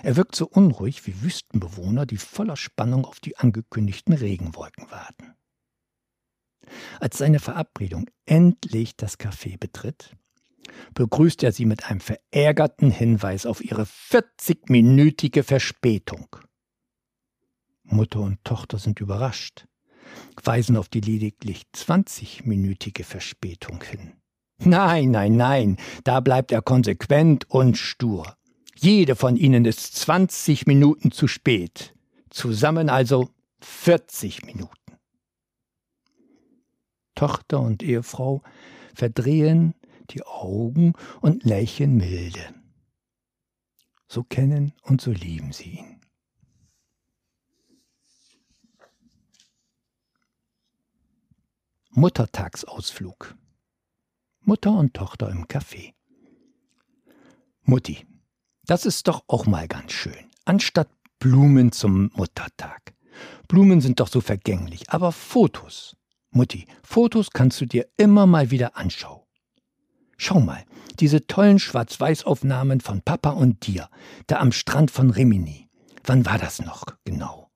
Er 0.04 0.16
wirkt 0.16 0.36
so 0.36 0.48
unruhig 0.48 1.06
wie 1.08 1.22
Wüstenbewohner, 1.22 2.06
die 2.06 2.18
voller 2.18 2.56
Spannung 2.56 3.06
auf 3.06 3.20
die 3.20 3.38
angekündigten 3.38 4.14
Regenwolken 4.14 4.90
warten. 4.92 5.36
Als 7.00 7.18
seine 7.18 7.40
Verabredung 7.40 8.10
endlich 8.26 8.96
das 8.96 9.20
Café 9.20 9.58
betritt, 9.60 10.16
begrüßt 10.94 11.44
er 11.44 11.52
sie 11.52 11.66
mit 11.66 11.86
einem 11.86 12.00
verärgerten 12.00 12.92
Hinweis 12.92 13.46
auf 13.46 13.64
ihre 13.64 13.84
40-minütige 13.84 15.44
Verspätung. 15.44 16.36
Mutter 17.84 18.20
und 18.20 18.44
Tochter 18.44 18.78
sind 18.78 19.00
überrascht, 19.00 19.66
weisen 20.44 20.78
auf 20.78 20.90
die 20.90 21.02
lediglich 21.02 21.64
20-minütige 21.76 23.04
Verspätung 23.04 23.84
hin. 23.84 24.14
Nein, 24.60 25.12
nein, 25.12 25.38
nein, 25.38 25.78
da 26.04 26.20
bleibt 26.20 26.52
er 26.52 26.62
konsequent 26.62 27.50
und 27.50 27.78
stur. 27.78 28.36
Jede 28.76 29.16
von 29.16 29.36
ihnen 29.36 29.66
ist 29.66 29.96
20 29.96 30.68
Minuten 30.68 31.12
zu 31.12 31.28
spät. 31.28 31.96
Zusammen 32.30 32.90
also 32.90 33.30
40 33.62 34.46
Minuten. 34.46 34.76
Tochter 37.16 37.60
und 37.60 37.84
Ehefrau 37.84 38.42
verdrehen 38.94 39.74
die 40.12 40.24
Augen 40.24 40.94
und 41.22 41.44
lächeln 41.44 41.98
milde. 41.98 42.54
So 44.08 44.24
kennen 44.24 44.74
und 44.82 45.02
so 45.02 45.12
lieben 45.12 45.52
sie 45.52 45.80
ihn. 45.80 46.02
Muttertagsausflug. 51.92 53.36
Mutter 54.42 54.72
und 54.72 54.94
Tochter 54.94 55.30
im 55.30 55.46
Café. 55.46 55.94
Mutti, 57.64 58.06
das 58.66 58.86
ist 58.86 59.08
doch 59.08 59.24
auch 59.28 59.46
mal 59.46 59.68
ganz 59.68 59.92
schön. 59.92 60.30
Anstatt 60.46 60.90
Blumen 61.20 61.72
zum 61.72 62.10
Muttertag. 62.16 62.94
Blumen 63.48 63.82
sind 63.82 64.00
doch 64.00 64.08
so 64.08 64.22
vergänglich, 64.22 64.90
aber 64.90 65.12
Fotos. 65.12 65.98
Mutti, 66.32 66.68
Fotos 66.84 67.32
kannst 67.32 67.60
du 67.60 67.66
dir 67.66 67.88
immer 67.98 68.26
mal 68.26 68.50
wieder 68.52 68.78
anschauen. 68.78 69.19
Schau 70.22 70.42
mal, 70.42 70.66
diese 71.00 71.28
tollen 71.28 71.60
Schwarz-Weiß-Aufnahmen 71.60 72.82
von 72.82 73.02
Papa 73.02 73.30
und 73.30 73.66
dir, 73.66 73.88
da 74.28 74.40
am 74.40 74.52
Strand 74.52 74.92
von 74.92 75.12
Rimini. 75.12 75.70
Wann 76.04 76.26
war 76.26 76.38
das 76.38 76.60
noch 76.60 76.84
genau? 77.06 77.50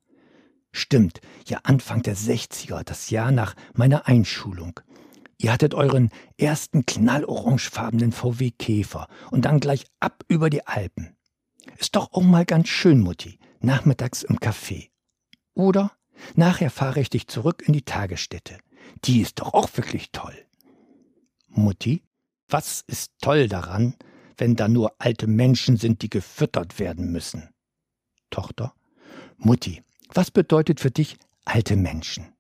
Stimmt, 0.71 1.19
ja 1.45 1.60
Anfang 1.63 2.04
der 2.04 2.15
60er, 2.15 2.84
das 2.86 3.10
Jahr 3.10 3.32
nach 3.32 3.56
meiner 3.73 4.08
Einschulung. 4.08 4.80
Ihr 5.38 5.52
hattet 5.52 5.73
euren 5.73 6.10
ersten 6.38 6.86
knallorangefarbenen 6.86 8.13
VW 8.13 8.52
Käfer 8.52 9.10
und 9.30 9.43
dann 9.43 9.60
gleich 9.60 9.86
ab 9.99 10.23
über 10.30 10.49
die 10.49 10.65
Alpen. 10.65 11.17
Ist 11.78 11.97
doch 11.97 12.13
auch 12.13 12.21
mal 12.21 12.45
ganz 12.45 12.69
schön, 12.69 13.02
Mutti, 13.02 13.39
nachmittags 13.60 14.23
im 14.23 14.39
Café. 14.39 14.88
Oder? 15.54 15.91
Nachher 16.36 16.69
fahre 16.69 17.02
ich 17.02 17.10
dich 17.10 17.28
zurück 17.28 17.62
in 17.67 17.73
die 17.73 17.84
Tagesstätte. 17.84 18.58
Die 19.04 19.19
ist 19.19 19.41
doch 19.41 19.54
auch 19.54 19.67
wirklich 19.76 20.13
toll. 20.13 20.45
Mutti, 21.49 22.04
was 22.53 22.83
ist 22.85 23.11
toll 23.19 23.47
daran, 23.47 23.95
wenn 24.37 24.55
da 24.55 24.67
nur 24.67 24.93
alte 24.99 25.25
Menschen 25.27 25.75
sind, 25.75 26.03
die 26.03 26.09
gefüttert 26.09 26.79
werden 26.79 27.11
müssen? 27.11 27.49
Tochter. 28.29 28.75
Mutti, 29.37 29.81
was 30.13 30.29
bedeutet 30.29 30.79
für 30.79 30.91
dich 30.91 31.17
alte 31.45 31.75
Menschen? 31.75 32.33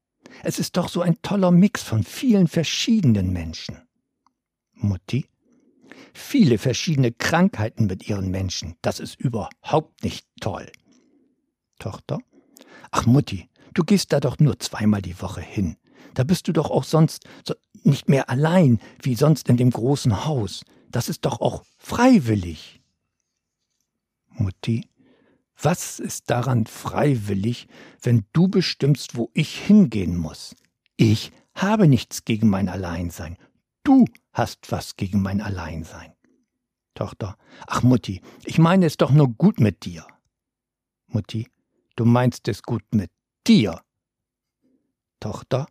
Es 0.43 0.59
ist 0.59 0.77
doch 0.77 0.87
so 0.87 1.01
ein 1.01 1.21
toller 1.23 1.51
Mix 1.51 1.81
von 1.83 2.03
vielen 2.03 2.47
verschiedenen 2.47 3.33
Menschen. 3.33 3.81
Mutti. 4.73 5.25
Viele 6.13 6.59
verschiedene 6.59 7.11
Krankheiten 7.11 7.87
mit 7.87 8.07
ihren 8.07 8.29
Menschen. 8.29 8.75
Das 8.83 8.99
ist 8.99 9.19
überhaupt 9.19 10.03
nicht 10.03 10.27
toll. 10.39 10.71
Tochter. 11.79 12.19
Ach 12.91 13.07
Mutti, 13.07 13.49
du 13.73 13.83
gehst 13.83 14.13
da 14.13 14.19
doch 14.19 14.37
nur 14.37 14.59
zweimal 14.59 15.01
die 15.01 15.19
Woche 15.21 15.41
hin. 15.41 15.77
Da 16.13 16.23
bist 16.23 16.47
du 16.47 16.53
doch 16.53 16.69
auch 16.69 16.83
sonst 16.83 17.25
so 17.47 17.53
nicht 17.83 18.09
mehr 18.09 18.29
allein 18.29 18.79
wie 19.01 19.15
sonst 19.15 19.49
in 19.49 19.57
dem 19.57 19.71
großen 19.71 20.25
Haus. 20.25 20.63
Das 20.91 21.09
ist 21.09 21.25
doch 21.25 21.41
auch 21.41 21.63
freiwillig. 21.77 22.81
Mutti, 24.29 24.89
was 25.61 25.99
ist 25.99 26.29
daran 26.29 26.65
freiwillig, 26.65 27.67
wenn 28.01 28.25
du 28.33 28.47
bestimmst, 28.47 29.15
wo 29.15 29.29
ich 29.33 29.57
hingehen 29.57 30.17
muss? 30.17 30.55
Ich 30.97 31.31
habe 31.55 31.87
nichts 31.87 32.25
gegen 32.25 32.49
mein 32.49 32.69
Alleinsein. 32.69 33.37
Du 33.83 34.05
hast 34.31 34.71
was 34.71 34.95
gegen 34.95 35.21
mein 35.21 35.41
Alleinsein. 35.41 36.13
Tochter, 36.95 37.37
ach 37.67 37.83
Mutti, 37.83 38.21
ich 38.45 38.59
meine 38.59 38.85
es 38.85 38.97
doch 38.97 39.11
nur 39.11 39.29
gut 39.29 39.59
mit 39.59 39.85
dir. 39.85 40.05
Mutti, 41.07 41.47
du 41.95 42.05
meinst 42.05 42.47
es 42.47 42.61
gut 42.63 42.83
mit 42.91 43.11
dir. 43.47 43.81
Tochter, 45.23 45.67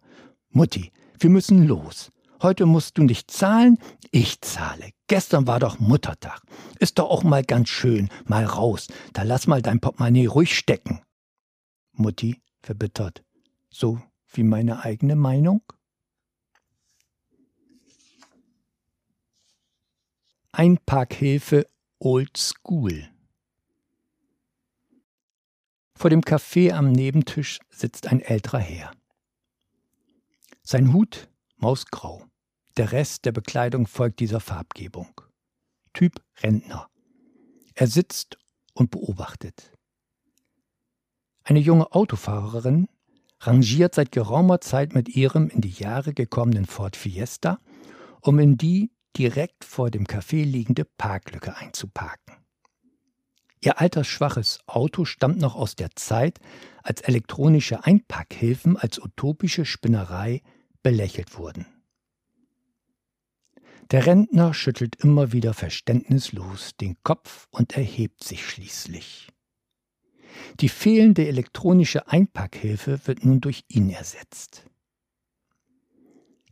Mutti, 0.49 0.93
wir 1.19 1.29
müssen 1.29 1.67
los. 1.67 2.11
Heute 2.41 2.65
musst 2.65 2.97
du 2.97 3.03
nicht 3.03 3.31
zahlen, 3.31 3.77
ich 4.11 4.41
zahle. 4.41 4.93
Gestern 5.09 5.47
war 5.47 5.61
doch 5.61 5.79
Muttertag. 5.79 6.41
Ist 6.79 6.99
doch 6.99 7.11
auch 7.11 7.23
mal 7.23 7.45
ganz 7.45 7.69
schön, 7.69 8.09
mal 8.25 8.47
raus. 8.47 8.89
Da 9.13 9.25
lass 9.25 9.47
mal 9.47 9.61
dein 9.61 9.79
Portemonnaie 9.79 10.27
ruhig 10.27 10.57
stecken. 10.57 11.03
Mutti 11.93 12.41
verbittert. 12.63 13.23
So 13.69 14.01
wie 14.33 14.43
meine 14.43 14.83
eigene 14.85 15.17
Meinung? 15.17 15.61
Einparkhilfe 20.53 21.67
Old 21.99 22.39
School. 22.39 23.07
Vor 25.95 26.09
dem 26.09 26.23
Café 26.23 26.73
am 26.73 26.91
Nebentisch 26.91 27.59
sitzt 27.69 28.07
ein 28.07 28.21
älterer 28.21 28.59
Herr. 28.59 28.93
Sein 30.65 30.93
Hut 30.93 31.29
mausgrau. 31.57 32.25
Der 32.77 32.93
Rest 32.93 33.25
der 33.25 33.33
Bekleidung 33.33 33.89
folgt 33.89 34.21
dieser 34.21 34.39
Farbgebung. 34.39 35.21
Typ 35.93 36.23
Rentner. 36.41 36.89
Er 37.75 37.89
sitzt 37.89 38.39
und 38.73 38.91
beobachtet. 38.91 39.73
Eine 41.43 41.59
junge 41.59 41.93
Autofahrerin 41.93 42.89
rangiert 43.41 43.97
seit 43.97 44.13
geraumer 44.13 44.61
Zeit 44.61 44.95
mit 44.95 45.09
ihrem 45.09 45.49
in 45.49 45.61
die 45.61 45.71
Jahre 45.71 46.15
gekommenen 46.15 46.67
Ford 46.67 46.95
Fiesta, 46.95 47.59
um 48.21 48.39
in 48.39 48.57
die 48.57 48.93
direkt 49.17 49.65
vor 49.65 49.91
dem 49.91 50.07
Café 50.07 50.45
liegende 50.45 50.85
Parklücke 50.85 51.57
einzuparken. 51.57 52.37
Ihr 53.61 53.81
altersschwaches 53.81 54.61
Auto 54.67 55.05
stammt 55.05 55.39
noch 55.39 55.55
aus 55.55 55.77
der 55.77 55.91
Zeit, 55.97 56.41
als 56.83 57.01
elektronische 57.01 57.85
Einpackhilfen 57.85 58.77
als 58.77 59.01
utopische 59.01 59.65
Spinnerei 59.65 60.43
belächelt 60.83 61.37
wurden. 61.37 61.67
Der 63.91 64.07
Rentner 64.07 64.55
schüttelt 64.55 64.97
immer 64.97 65.33
wieder 65.33 65.53
verständnislos 65.53 66.77
den 66.81 66.97
Kopf 67.03 67.49
und 67.51 67.77
erhebt 67.77 68.25
sich 68.25 68.47
schließlich. 68.47 69.29
Die 70.61 70.71
fehlende 70.71 71.27
elektronische 71.27 72.09
Einpackhilfe 72.09 73.07
wird 73.07 73.25
nun 73.25 73.41
durch 73.41 73.65
ihn 73.69 73.91
ersetzt. 73.91 74.67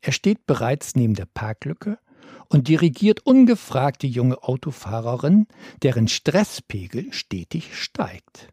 Er 0.02 0.12
steht 0.12 0.46
bereits 0.46 0.96
neben 0.96 1.14
der 1.14 1.26
Parklücke 1.26 1.98
und 2.48 2.68
dirigiert 2.68 3.24
ungefragt 3.24 4.02
die 4.02 4.10
junge 4.10 4.42
Autofahrerin, 4.42 5.46
deren 5.82 6.08
Stresspegel 6.08 7.12
stetig 7.12 7.76
steigt. 7.76 8.48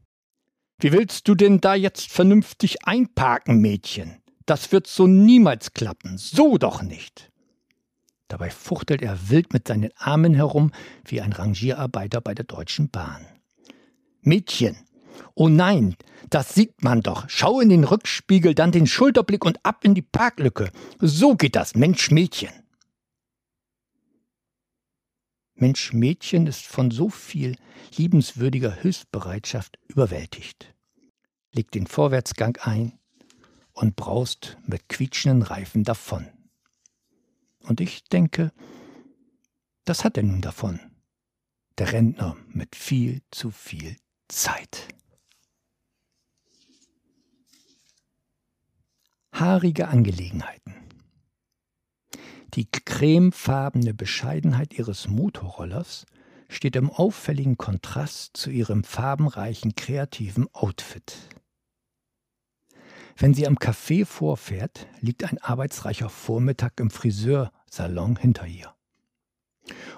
Wie 0.80 0.92
willst 0.92 1.28
du 1.28 1.36
denn 1.36 1.60
da 1.60 1.74
jetzt 1.74 2.12
vernünftig 2.12 2.86
einparken, 2.86 3.60
Mädchen? 3.60 4.22
Das 4.48 4.72
wird 4.72 4.88
so 4.88 5.08
niemals 5.08 5.74
klappen, 5.74 6.18
so 6.18 6.58
doch 6.58 6.82
nicht. 6.82 7.32
Dabei 8.30 8.50
fuchtelt 8.50 9.02
er 9.02 9.30
wild 9.30 9.52
mit 9.52 9.68
seinen 9.68 9.92
Armen 9.98 10.34
herum 10.34 10.72
wie 11.04 11.20
ein 11.20 11.34
Rangierarbeiter 11.34 12.22
bei 12.22 12.34
der 12.34 12.46
Deutschen 12.46 12.90
Bahn. 12.90 13.26
Mädchen, 14.22 14.78
oh 15.36 15.50
nein, 15.50 15.98
das 16.30 16.56
sieht 16.56 16.82
man 16.82 17.02
doch. 17.02 17.26
Schau 17.28 17.60
in 17.60 17.68
den 17.68 17.84
Rückspiegel, 17.84 18.56
dann 18.56 18.72
den 18.72 18.88
Schulterblick 18.88 19.44
und 19.44 19.60
ab 19.66 19.84
in 19.84 19.96
die 19.96 20.02
Parklücke. 20.02 20.72
So 21.02 21.36
geht 21.36 21.58
das, 21.58 21.76
Mensch, 21.76 22.10
Mädchen. 22.10 22.54
Mensch 25.56 25.92
Mädchen 25.92 26.48
ist 26.48 26.66
von 26.66 26.90
so 26.90 27.10
viel 27.10 27.58
liebenswürdiger 27.98 28.72
Hilfsbereitschaft 28.72 29.78
überwältigt, 29.90 30.74
legt 31.52 31.76
den 31.76 31.88
Vorwärtsgang 31.88 32.58
ein 32.62 32.97
und 33.78 33.96
braust 33.96 34.58
mit 34.66 34.90
quietschenden 34.90 35.44
Reifen 35.44 35.84
davon. 35.84 36.28
Und 37.60 37.80
ich 37.80 38.04
denke, 38.06 38.52
das 39.86 40.04
hat 40.04 40.18
er 40.18 40.24
nun 40.24 40.42
davon, 40.42 40.80
der 41.78 41.92
Rentner 41.94 42.36
mit 42.48 42.76
viel 42.76 43.22
zu 43.30 43.52
viel 43.52 43.96
Zeit. 44.28 44.88
Haarige 49.32 49.90
Angelegenheiten. 49.90 50.74
Die 52.56 52.66
cremefarbene 52.66 53.94
Bescheidenheit 53.94 54.74
ihres 54.74 55.08
Motorrollers 55.08 56.08
steht 56.50 56.76
im 56.76 56.90
auffälligen 56.90 57.58
Kontrast 57.58 58.38
zu 58.38 58.50
ihrem 58.50 58.84
farbenreichen, 58.84 59.76
kreativen 59.76 60.48
Outfit. 60.54 61.30
Wenn 63.20 63.34
sie 63.34 63.48
am 63.48 63.56
Café 63.56 64.06
vorfährt, 64.06 64.88
liegt 65.02 65.24
ein 65.24 65.40
arbeitsreicher 65.40 66.08
Vormittag 66.08 66.80
im 66.80 66.92
Friseursalon 66.92 68.16
hinter 68.16 68.46
ihr. 68.46 68.76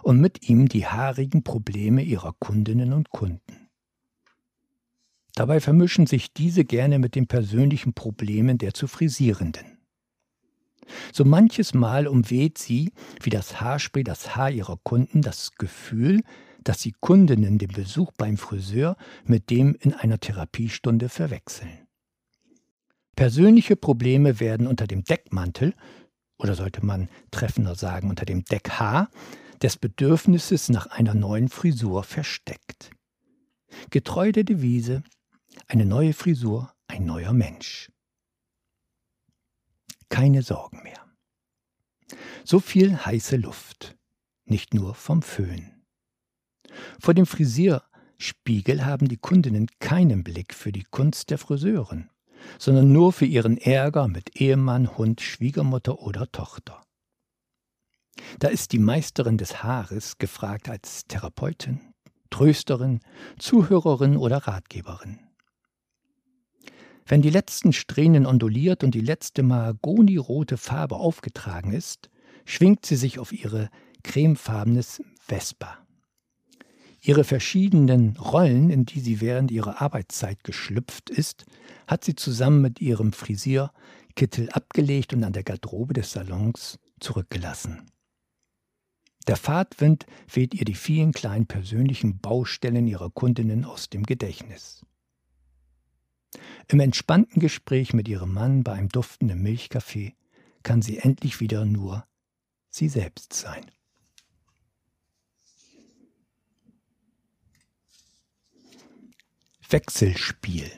Und 0.01 0.21
mit 0.21 0.47
ihm 0.47 0.69
die 0.69 0.88
haarigen 0.88 1.43
Probleme 1.43 2.01
ihrer 2.01 2.34
Kundinnen 2.39 2.93
und 2.93 3.10
Kunden. 3.10 3.67
Dabei 5.36 5.60
vermischen 5.60 6.08
sich 6.08 6.34
diese 6.34 6.63
gerne 6.63 6.97
mit 6.97 7.15
den 7.15 7.27
persönlichen 7.27 7.93
Problemen 7.93 8.58
der 8.58 8.73
zu 8.73 8.88
Frisierenden. 8.88 9.79
So 11.12 11.25
manches 11.25 11.73
Mal 11.73 12.08
umweht 12.08 12.58
sie, 12.58 12.93
wie 13.21 13.29
das 13.29 13.60
Haarspray 13.60 14.05
das 14.05 14.38
Haar 14.38 14.49
ihrer 14.49 14.77
Kunden, 14.82 15.21
das 15.21 15.51
Gefühl, 15.55 16.21
dass 16.63 16.82
sie 16.82 16.93
Kundinnen 16.99 17.58
den 17.58 17.69
Besuch 17.69 18.13
beim 18.17 18.38
Friseur 18.38 18.95
mit 19.25 19.49
dem 19.49 19.75
in 19.82 19.93
einer 19.93 20.19
Therapiestunde 20.19 21.10
verwechseln. 21.10 21.88
Persönliche 23.19 23.75
Probleme 23.75 24.39
werden 24.39 24.65
unter 24.65 24.88
dem 24.88 25.03
Deckmantel, 25.03 25.75
oder 26.38 26.55
sollte 26.55 26.86
man 26.86 27.10
treffender 27.32 27.75
sagen 27.75 28.10
unter 28.10 28.25
dem 28.25 28.45
Deckhaar, 28.45 29.10
des 29.62 29.75
Bedürfnisses 29.77 30.69
nach 30.69 30.88
einer 30.88 31.13
neuen 31.13 31.49
Frisur 31.49 32.03
versteckt. 32.03 32.91
Getreu 33.89 34.32
der 34.32 34.45
Devise, 34.45 35.03
eine 35.67 35.86
neue 35.86 36.13
Frisur, 36.13 36.73
ein 36.88 37.05
neuer 37.05 37.34
Mensch 37.34 37.91
keine 40.10 40.41
Sorgen 40.41 40.84
mehr. 40.84 41.05
So 42.43 42.60
viel 42.60 42.97
heiße 42.97 43.38
Luft, 43.38 43.95
nicht 44.45 44.73
nur 44.73 44.95
vom 44.95 45.21
Föhn. 45.21 45.84
Vor 46.99 47.13
dem 47.13 47.25
Frisierspiegel 47.25 48.86
haben 48.86 49.08
die 49.08 49.17
Kundinnen 49.17 49.67
keinen 49.79 50.23
Blick 50.23 50.53
für 50.53 50.71
die 50.71 50.84
Kunst 50.84 51.29
der 51.29 51.38
Friseurin, 51.38 52.10
sondern 52.58 52.91
nur 52.91 53.13
für 53.13 53.25
ihren 53.25 53.58
Ärger 53.58 54.08
mit 54.08 54.39
Ehemann, 54.39 54.97
Hund, 54.97 55.21
Schwiegermutter 55.21 55.99
oder 55.99 56.32
Tochter. 56.32 56.82
Da 58.39 58.49
ist 58.49 58.71
die 58.71 58.80
Meisterin 58.80 59.38
des 59.38 59.63
Haares 59.63 60.17
gefragt 60.17 60.69
als 60.69 61.06
Therapeutin, 61.08 61.80
Trösterin, 62.30 62.99
Zuhörerin 63.38 64.17
oder 64.17 64.38
Ratgeberin. 64.47 65.19
Wenn 67.06 67.21
die 67.23 67.32
letzten 67.32 67.73
Strähnen 67.73 68.28
onduliert 68.28 68.84
und 68.84 68.93
die 68.93 69.02
letzte 69.02 69.41
mahagonirote 69.41 70.58
Farbe 70.58 70.97
aufgetragen 70.97 71.73
ist, 71.73 72.10
schwingt 72.45 72.86
sie 72.86 72.97
sich 72.97 73.17
auf 73.17 73.32
ihre 73.32 73.69
cremefarbenes 74.04 75.02
Vespa. 75.19 75.88
Ihre 77.02 77.24
verschiedenen 77.24 78.18
Rollen, 78.18 78.70
in 78.70 78.86
die 78.86 79.00
sie 79.00 79.22
während 79.22 79.52
ihrer 79.52 79.82
Arbeitszeit 79.82 80.44
geschlüpft 80.44 81.10
ist, 81.10 81.46
hat 81.88 82.04
sie 82.04 82.16
zusammen 82.16 82.62
mit 82.62 82.82
ihrem 82.82 83.14
Frisierkittel 83.14 84.50
abgelegt 84.50 85.14
und 85.14 85.24
an 85.24 85.34
der 85.34 85.44
Garderobe 85.44 85.94
des 85.94 86.12
Salons 86.12 86.78
zurückgelassen. 87.00 87.90
Der 89.28 89.38
Fahrtwind 89.38 90.06
weht 90.34 90.54
ihr 90.54 90.66
die 90.66 90.76
vielen 90.76 91.12
kleinen 91.12 91.46
persönlichen 91.46 92.20
Baustellen 92.20 92.88
ihrer 92.88 93.10
Kundinnen 93.12 93.64
aus 93.64 93.90
dem 93.90 94.04
Gedächtnis. 94.04 94.86
Im 96.68 96.80
entspannten 96.80 97.40
Gespräch 97.40 97.94
mit 97.94 98.08
ihrem 98.08 98.34
Mann 98.34 98.64
bei 98.64 98.74
einem 98.74 98.90
duftenden 98.90 99.42
Milchkaffee 99.42 100.16
kann 100.64 100.82
sie 100.82 100.98
endlich 100.98 101.40
wieder 101.40 101.66
nur 101.66 102.06
sie 102.70 102.90
selbst 102.90 103.34
sein. 103.34 103.66
Wechselspiel 109.71 110.71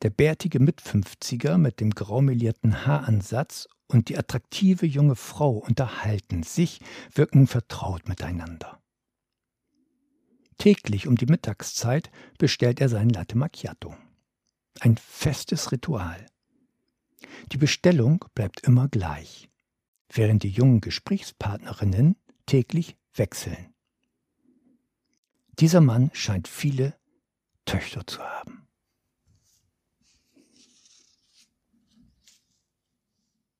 Der 0.00 0.08
bärtige 0.08 0.58
Mitfünfziger 0.58 1.58
mit 1.58 1.80
dem 1.80 1.90
graumelierten 1.90 2.86
Haaransatz 2.86 3.68
und 3.88 4.08
die 4.08 4.16
attraktive 4.16 4.86
junge 4.86 5.16
Frau 5.16 5.58
unterhalten 5.58 6.44
sich, 6.44 6.80
wirken 7.12 7.46
vertraut 7.46 8.08
miteinander. 8.08 8.80
Täglich 10.56 11.08
um 11.08 11.16
die 11.16 11.26
Mittagszeit 11.26 12.10
bestellt 12.38 12.80
er 12.80 12.88
sein 12.88 13.10
Latte 13.10 13.36
Macchiato. 13.36 13.94
Ein 14.80 14.96
festes 14.96 15.72
Ritual. 15.72 16.24
Die 17.52 17.58
Bestellung 17.58 18.24
bleibt 18.34 18.60
immer 18.60 18.88
gleich, 18.88 19.50
während 20.10 20.42
die 20.42 20.48
jungen 20.48 20.80
Gesprächspartnerinnen 20.80 22.16
täglich 22.46 22.96
wechseln. 23.12 23.74
Dieser 25.60 25.80
Mann 25.80 26.10
scheint 26.14 26.46
viele 26.46 26.96
Töchter 27.64 28.06
zu 28.06 28.20
haben. 28.20 28.68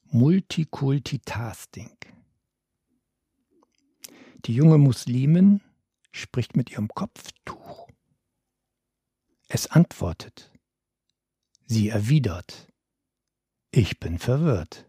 Multikultitasking. 0.04 1.96
Die 4.44 4.54
junge 4.54 4.78
Muslimin 4.78 5.61
spricht 6.12 6.56
mit 6.56 6.70
ihrem 6.70 6.88
Kopftuch. 6.88 7.88
Es 9.48 9.66
antwortet. 9.66 10.52
Sie 11.66 11.88
erwidert. 11.88 12.72
Ich 13.70 13.98
bin 13.98 14.18
verwirrt. 14.18 14.87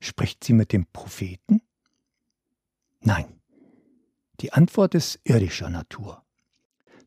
Spricht 0.00 0.44
sie 0.44 0.52
mit 0.52 0.72
dem 0.72 0.86
Propheten? 0.86 1.62
Nein. 3.00 3.41
Die 4.40 4.52
Antwort 4.52 4.94
ist 4.94 5.20
irdischer 5.24 5.68
Natur. 5.68 6.24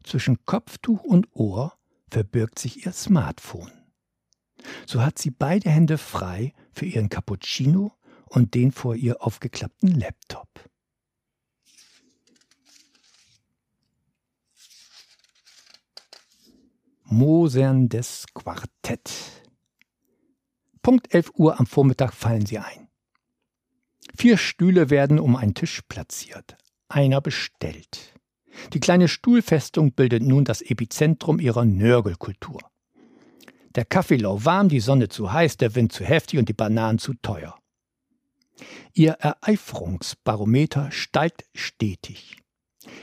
Zwischen 0.03 0.45
Kopftuch 0.45 1.03
und 1.03 1.27
Ohr 1.33 1.77
verbirgt 2.09 2.59
sich 2.59 2.85
ihr 2.85 2.93
Smartphone. 2.93 3.71
So 4.85 5.01
hat 5.01 5.19
sie 5.19 5.31
beide 5.31 5.69
Hände 5.69 5.97
frei 5.97 6.53
für 6.71 6.85
ihren 6.85 7.09
Cappuccino 7.09 7.93
und 8.25 8.53
den 8.53 8.71
vor 8.71 8.95
ihr 8.95 9.21
aufgeklappten 9.21 9.99
Laptop. 9.99 10.47
Moserndes 17.03 18.25
Quartett. 18.33 19.11
Punkt 20.81 21.13
11 21.13 21.31
Uhr 21.35 21.59
am 21.59 21.65
Vormittag 21.65 22.13
fallen 22.13 22.45
sie 22.45 22.59
ein. 22.59 22.89
Vier 24.15 24.37
Stühle 24.37 24.89
werden 24.89 25.19
um 25.19 25.35
einen 25.35 25.53
Tisch 25.53 25.81
platziert. 25.87 26.57
Einer 26.87 27.21
bestellt. 27.21 28.13
Die 28.73 28.79
kleine 28.79 29.07
Stuhlfestung 29.07 29.91
bildet 29.91 30.23
nun 30.23 30.45
das 30.45 30.61
Epizentrum 30.61 31.39
ihrer 31.39 31.65
Nörgelkultur. 31.65 32.59
Der 33.75 33.85
Kaffee 33.85 34.15
lauwarm, 34.17 34.69
die 34.69 34.79
Sonne 34.79 35.09
zu 35.09 35.33
heiß, 35.33 35.57
der 35.57 35.75
Wind 35.75 35.91
zu 35.91 36.05
heftig 36.05 36.39
und 36.39 36.47
die 36.47 36.53
Bananen 36.53 36.99
zu 36.99 37.13
teuer. 37.15 37.57
Ihr 38.93 39.13
Ereiferungsbarometer 39.13 40.91
steigt 40.91 41.43
stetig. 41.53 42.37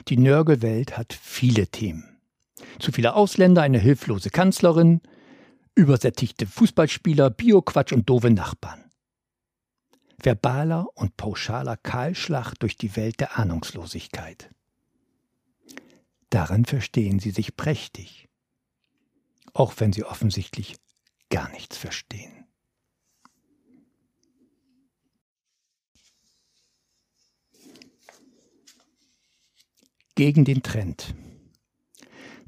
Die 0.08 0.16
Nörgelwelt 0.16 0.96
hat 0.96 1.12
viele 1.12 1.66
Themen. 1.66 2.20
Zu 2.78 2.92
viele 2.92 3.14
Ausländer, 3.14 3.62
eine 3.62 3.78
hilflose 3.78 4.30
Kanzlerin, 4.30 5.00
übersättigte 5.74 6.46
Fußballspieler, 6.46 7.30
Bioquatsch 7.30 7.92
und 7.92 8.08
doofe 8.08 8.30
Nachbarn. 8.30 8.81
Verbaler 10.22 10.86
und 10.94 11.16
pauschaler 11.16 11.76
Kahlschlag 11.76 12.54
durch 12.54 12.76
die 12.76 12.96
Welt 12.96 13.20
der 13.20 13.38
Ahnungslosigkeit. 13.38 14.50
Darin 16.30 16.64
verstehen 16.64 17.18
sie 17.18 17.30
sich 17.30 17.56
prächtig 17.56 18.28
auch 19.54 19.74
wenn 19.78 19.92
sie 19.92 20.04
offensichtlich 20.04 20.76
gar 21.28 21.50
nichts 21.50 21.76
verstehen. 21.76 22.46
Gegen 30.14 30.44
den 30.44 30.62
Trend. 30.62 31.14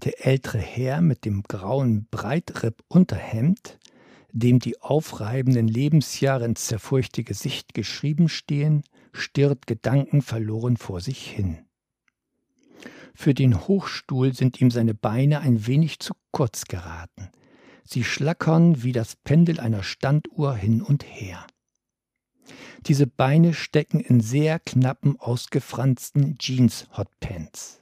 Der 0.04 0.26
ältere 0.26 0.58
Herr 0.58 1.00
mit 1.00 1.24
dem 1.24 1.42
grauen 1.44 2.06
Breitripp-Unterhemd, 2.10 3.78
dem 4.34 4.58
die 4.58 4.82
aufreibenden 4.82 5.68
Lebensjahre 5.68 6.44
ins 6.44 6.66
zerfurchte 6.66 7.22
Gesicht 7.22 7.72
geschrieben 7.72 8.28
stehen, 8.28 8.82
stirrt 9.12 9.66
gedankenverloren 9.68 10.76
vor 10.76 11.00
sich 11.00 11.30
hin. 11.30 11.60
Für 13.14 13.32
den 13.32 13.68
Hochstuhl 13.68 14.34
sind 14.34 14.60
ihm 14.60 14.72
seine 14.72 14.92
Beine 14.92 15.40
ein 15.40 15.68
wenig 15.68 16.00
zu 16.00 16.14
kurz 16.32 16.64
geraten. 16.64 17.30
Sie 17.84 18.02
schlackern 18.02 18.82
wie 18.82 18.90
das 18.90 19.14
Pendel 19.14 19.60
einer 19.60 19.84
Standuhr 19.84 20.56
hin 20.56 20.82
und 20.82 21.04
her. 21.04 21.46
Diese 22.86 23.06
Beine 23.06 23.54
stecken 23.54 24.00
in 24.00 24.20
sehr 24.20 24.58
knappen, 24.58 25.18
ausgefransten 25.20 26.38
Jeans-Hotpants. 26.38 27.78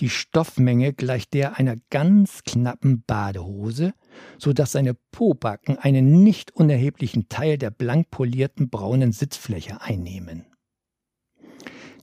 Die 0.00 0.10
Stoffmenge 0.10 0.92
gleicht 0.92 1.34
der 1.34 1.56
einer 1.56 1.76
ganz 1.90 2.42
knappen 2.42 3.04
Badehose, 3.06 3.94
so 4.38 4.52
dass 4.52 4.72
seine 4.72 4.94
Pobacken 4.94 5.78
einen 5.78 6.22
nicht 6.22 6.52
unerheblichen 6.52 7.28
Teil 7.28 7.58
der 7.58 7.70
blank 7.70 8.10
polierten 8.10 8.70
braunen 8.70 9.12
Sitzfläche 9.12 9.80
einnehmen. 9.80 10.46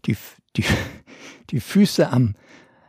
Die, 0.05 0.17
die, 0.55 0.65
die 1.49 1.59
Füße 1.59 2.09
am 2.09 2.35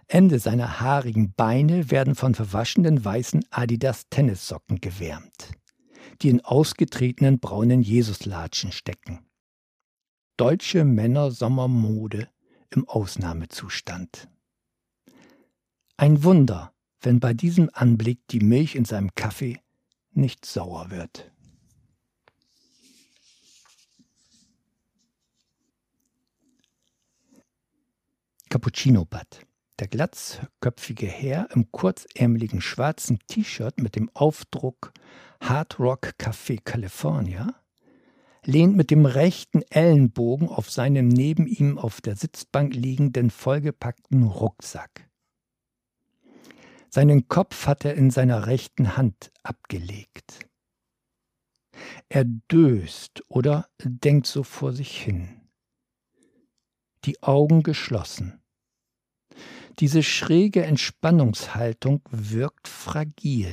Ende 0.07 0.39
seiner 0.39 0.81
haarigen 0.81 1.33
Beine 1.33 1.91
werden 1.91 2.15
von 2.15 2.35
verwaschenen 2.35 3.05
weißen 3.05 3.45
Adidas 3.51 4.09
Tennissocken 4.11 4.81
gewärmt, 4.81 5.53
die 6.23 6.29
in 6.29 6.45
ausgetretenen 6.45 7.41
braunen 7.41 7.83
Jesuslatschen 7.83 8.73
stecken. 8.73 9.27
Deutsche 10.37 10.85
Männer-Sommermode 10.85 12.29
im 12.71 12.89
Ausnahmezustand. 12.89 14.29
Ein 15.97 16.25
Wunder, 16.25 16.74
wenn 17.05 17.21
bei 17.21 17.35
diesem 17.35 17.71
Anblick 17.73 18.27
die 18.29 18.41
Milch 18.41 18.75
in 18.75 18.85
seinem 18.85 19.15
Kaffee 19.15 19.61
nicht 20.13 20.47
sauer 20.47 20.91
wird. 20.91 21.31
Cappuccino-Bad. 28.49 29.45
Der 29.81 29.89
glatzköpfige 29.89 31.07
Herr 31.07 31.49
im 31.53 31.73
kurzärmeligen 31.73 32.61
schwarzen 32.61 33.19
T-Shirt 33.27 33.81
mit 33.81 33.97
dem 33.97 34.09
Aufdruck 34.15 34.93
Hard 35.41 35.81
Rock 35.81 36.15
Café 36.21 36.61
California 36.63 37.55
lehnt 38.45 38.77
mit 38.77 38.93
dem 38.93 39.07
rechten 39.07 39.63
Ellenbogen 39.63 40.49
auf 40.49 40.71
seinem 40.71 41.09
neben 41.09 41.49
ihm 41.49 41.79
auf 41.79 42.01
der 42.01 42.15
Sitzbank 42.15 42.75
liegenden 42.75 43.31
vollgepackten 43.31 44.23
Rucksack. 44.23 45.09
Seinen 46.95 47.27
Kopf 47.27 47.67
hat 47.67 47.85
er 47.85 47.95
in 47.95 48.13
seiner 48.13 48.47
rechten 48.47 48.97
Hand 48.97 49.33
abgelegt. 49.43 50.47
Er 52.09 52.25
döst 52.25 53.25
oder 53.27 53.69
denkt 53.83 54.29
so 54.29 54.45
vor 54.45 54.73
sich 54.73 55.03
hin. 55.03 55.41
Die 57.05 57.21
Augen 57.21 57.65
geschlossen. 57.65 58.41
Diese 59.81 60.05
schräge 60.05 60.65
Entspannungshaltung 60.65 62.01
wirkt 62.13 62.69
fragil. 62.69 63.51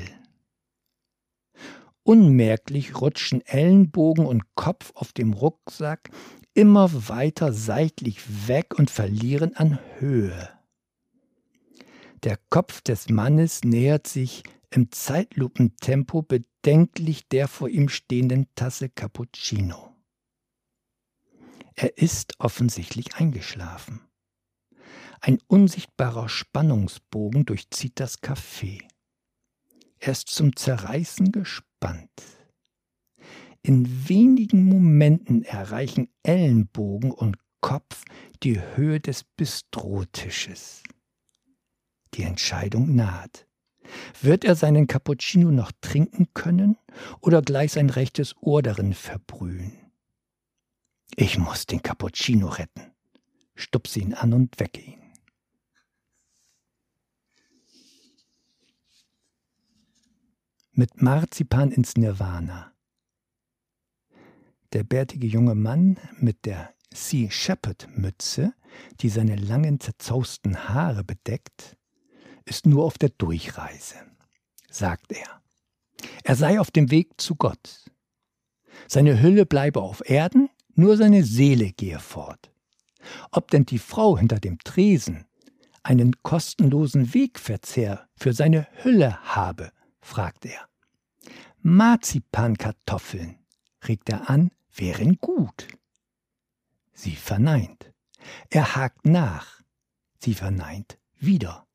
Unmerklich 2.04 3.02
rutschen 3.02 3.42
Ellenbogen 3.42 4.28
und 4.28 4.54
Kopf 4.54 4.92
auf 4.94 5.14
dem 5.14 5.34
Rucksack 5.34 6.12
immer 6.54 7.10
weiter 7.10 7.54
seitlich 7.54 8.48
weg 8.48 8.78
und 8.78 8.92
verlieren 8.92 9.56
an 9.56 9.80
Höhe. 9.98 10.61
Der 12.24 12.38
Kopf 12.50 12.82
des 12.82 13.10
Mannes 13.10 13.64
nähert 13.64 14.06
sich 14.06 14.44
im 14.70 14.92
Zeitlupentempo 14.92 16.22
bedenklich 16.22 17.28
der 17.28 17.48
vor 17.48 17.68
ihm 17.68 17.90
stehenden 17.90 18.48
Tasse 18.54 18.90
Cappuccino. 18.90 19.96
Er 21.74 21.98
ist 21.98 22.40
offensichtlich 22.40 23.16
eingeschlafen. 23.16 24.02
Ein 25.20 25.40
unsichtbarer 25.48 26.30
Spannungsbogen 26.30 27.46
durchzieht 27.46 28.00
das 28.00 28.22
Café. 28.22 28.82
Er 29.98 30.12
ist 30.12 30.30
zum 30.30 30.56
Zerreißen 30.56 31.32
gespannt. 31.32 32.10
In 33.64 34.10
wenigen 34.10 34.66
Momenten 34.66 35.44
erreichen 35.44 36.08
Ellenbogen 36.22 37.12
und 37.12 37.38
Kopf 37.62 38.04
die 38.44 38.60
Höhe 38.76 39.00
des 39.00 39.24
Bistrotisches. 39.24 40.84
Die 42.14 42.24
Entscheidung 42.24 42.96
naht. 42.96 43.48
Wird 44.22 44.46
er 44.46 44.56
seinen 44.56 44.88
Cappuccino 44.88 45.52
noch 45.52 45.72
trinken 45.82 46.28
können 46.34 46.78
oder 47.20 47.42
gleich 47.42 47.74
sein 47.74 47.90
rechtes 47.90 48.36
Ohr 48.42 48.62
darin 48.62 48.94
verbrühen? 48.94 49.74
Ich 51.16 51.38
muss 51.38 51.66
den 51.66 51.82
Cappuccino 51.82 52.48
retten. 52.48 52.94
Stupse 53.56 54.00
ihn 54.00 54.14
an 54.14 54.34
und 54.34 54.60
wecke 54.60 54.82
ihn. 54.82 55.02
mit 60.74 61.02
Marzipan 61.02 61.72
ins 61.72 61.96
Nirvana. 61.96 62.74
Der 64.74 64.84
bärtige 64.84 65.28
junge 65.28 65.54
Mann 65.54 66.00
mit 66.18 66.46
der 66.46 66.74
Sea 66.94 67.30
Shepherd 67.30 67.88
Mütze, 67.96 68.54
die 69.02 69.10
seine 69.10 69.36
langen 69.36 69.80
zerzausten 69.80 70.70
Haare 70.70 71.04
bedeckt, 71.04 71.78
ist 72.46 72.66
nur 72.66 72.86
auf 72.86 72.98
der 72.98 73.10
Durchreise, 73.10 73.96
sagt 74.70 75.12
er. 75.12 75.42
Er 76.24 76.36
sei 76.36 76.60
auf 76.60 76.72
dem 76.72 76.92
Weg 76.92 77.20
zu 77.20 77.36
Gott. 77.36 77.86
Seine 78.88 79.22
Hülle 79.22 79.46
bleibe 79.46 79.82
auf 79.82 80.02
Erden, 80.10 80.50
nur 80.76 80.98
seine 80.98 81.24
Seele 81.24 81.72
gehe 81.72 82.00
fort. 82.00 82.52
Ob 83.32 83.52
denn 83.52 83.66
die 83.66 83.80
Frau 83.80 84.18
hinter 84.18 84.40
dem 84.40 84.60
Tresen 84.60 85.26
einen 85.84 86.22
kostenlosen 86.24 87.14
Wegverzehr 87.14 88.08
für 88.16 88.34
seine 88.34 88.68
Hülle 88.84 89.22
habe, 89.24 89.72
fragt 90.00 90.46
er. 90.46 90.68
Marzipankartoffeln, 91.62 93.38
regt 93.88 94.10
er 94.10 94.30
an, 94.30 94.52
wären 94.74 95.18
gut. 95.18 95.68
Sie 96.94 97.16
verneint. 97.16 97.92
Er 98.50 98.76
hakt 98.76 99.06
nach. 99.06 99.62
Sie 100.20 100.36
verneint 100.36 101.00
wieder. 101.18 101.68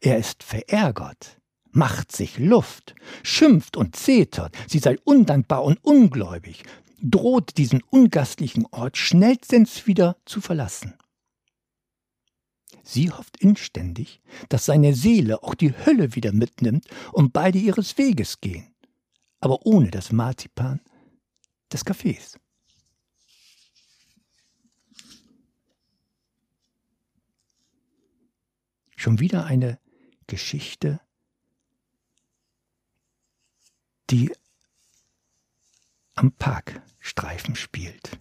Er 0.00 0.18
ist 0.18 0.42
verärgert, 0.42 1.40
macht 1.70 2.12
sich 2.12 2.38
Luft, 2.38 2.94
schimpft 3.22 3.76
und 3.76 3.96
zetert, 3.96 4.54
sie 4.68 4.78
sei 4.78 4.96
undankbar 5.04 5.64
und 5.64 5.82
ungläubig, 5.82 6.64
droht 7.00 7.58
diesen 7.58 7.82
ungastlichen 7.90 8.66
Ort 8.70 8.96
schnellstens 8.96 9.86
wieder 9.86 10.16
zu 10.24 10.40
verlassen. 10.40 10.94
Sie 12.82 13.10
hofft 13.10 13.38
inständig, 13.40 14.20
dass 14.50 14.66
seine 14.66 14.94
Seele 14.94 15.42
auch 15.42 15.54
die 15.54 15.72
Hölle 15.72 16.14
wieder 16.14 16.32
mitnimmt 16.32 16.86
und 17.12 17.32
beide 17.32 17.58
ihres 17.58 17.96
Weges 17.96 18.40
gehen, 18.40 18.74
aber 19.40 19.64
ohne 19.64 19.90
das 19.90 20.12
Marzipan 20.12 20.80
des 21.72 21.84
Kaffees. 21.84 22.38
Schon 29.04 29.20
wieder 29.20 29.44
eine 29.44 29.78
Geschichte, 30.28 30.98
die 34.08 34.32
am 36.14 36.32
Parkstreifen 36.32 37.54
spielt, 37.54 38.16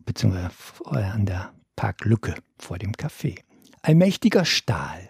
beziehungsweise 0.00 0.50
an 0.92 1.24
der 1.24 1.54
Parklücke 1.76 2.34
vor 2.58 2.76
dem 2.76 2.92
Café. 2.92 3.40
Ein 3.80 3.96
mächtiger 3.96 4.44
Stahl. 4.44 5.08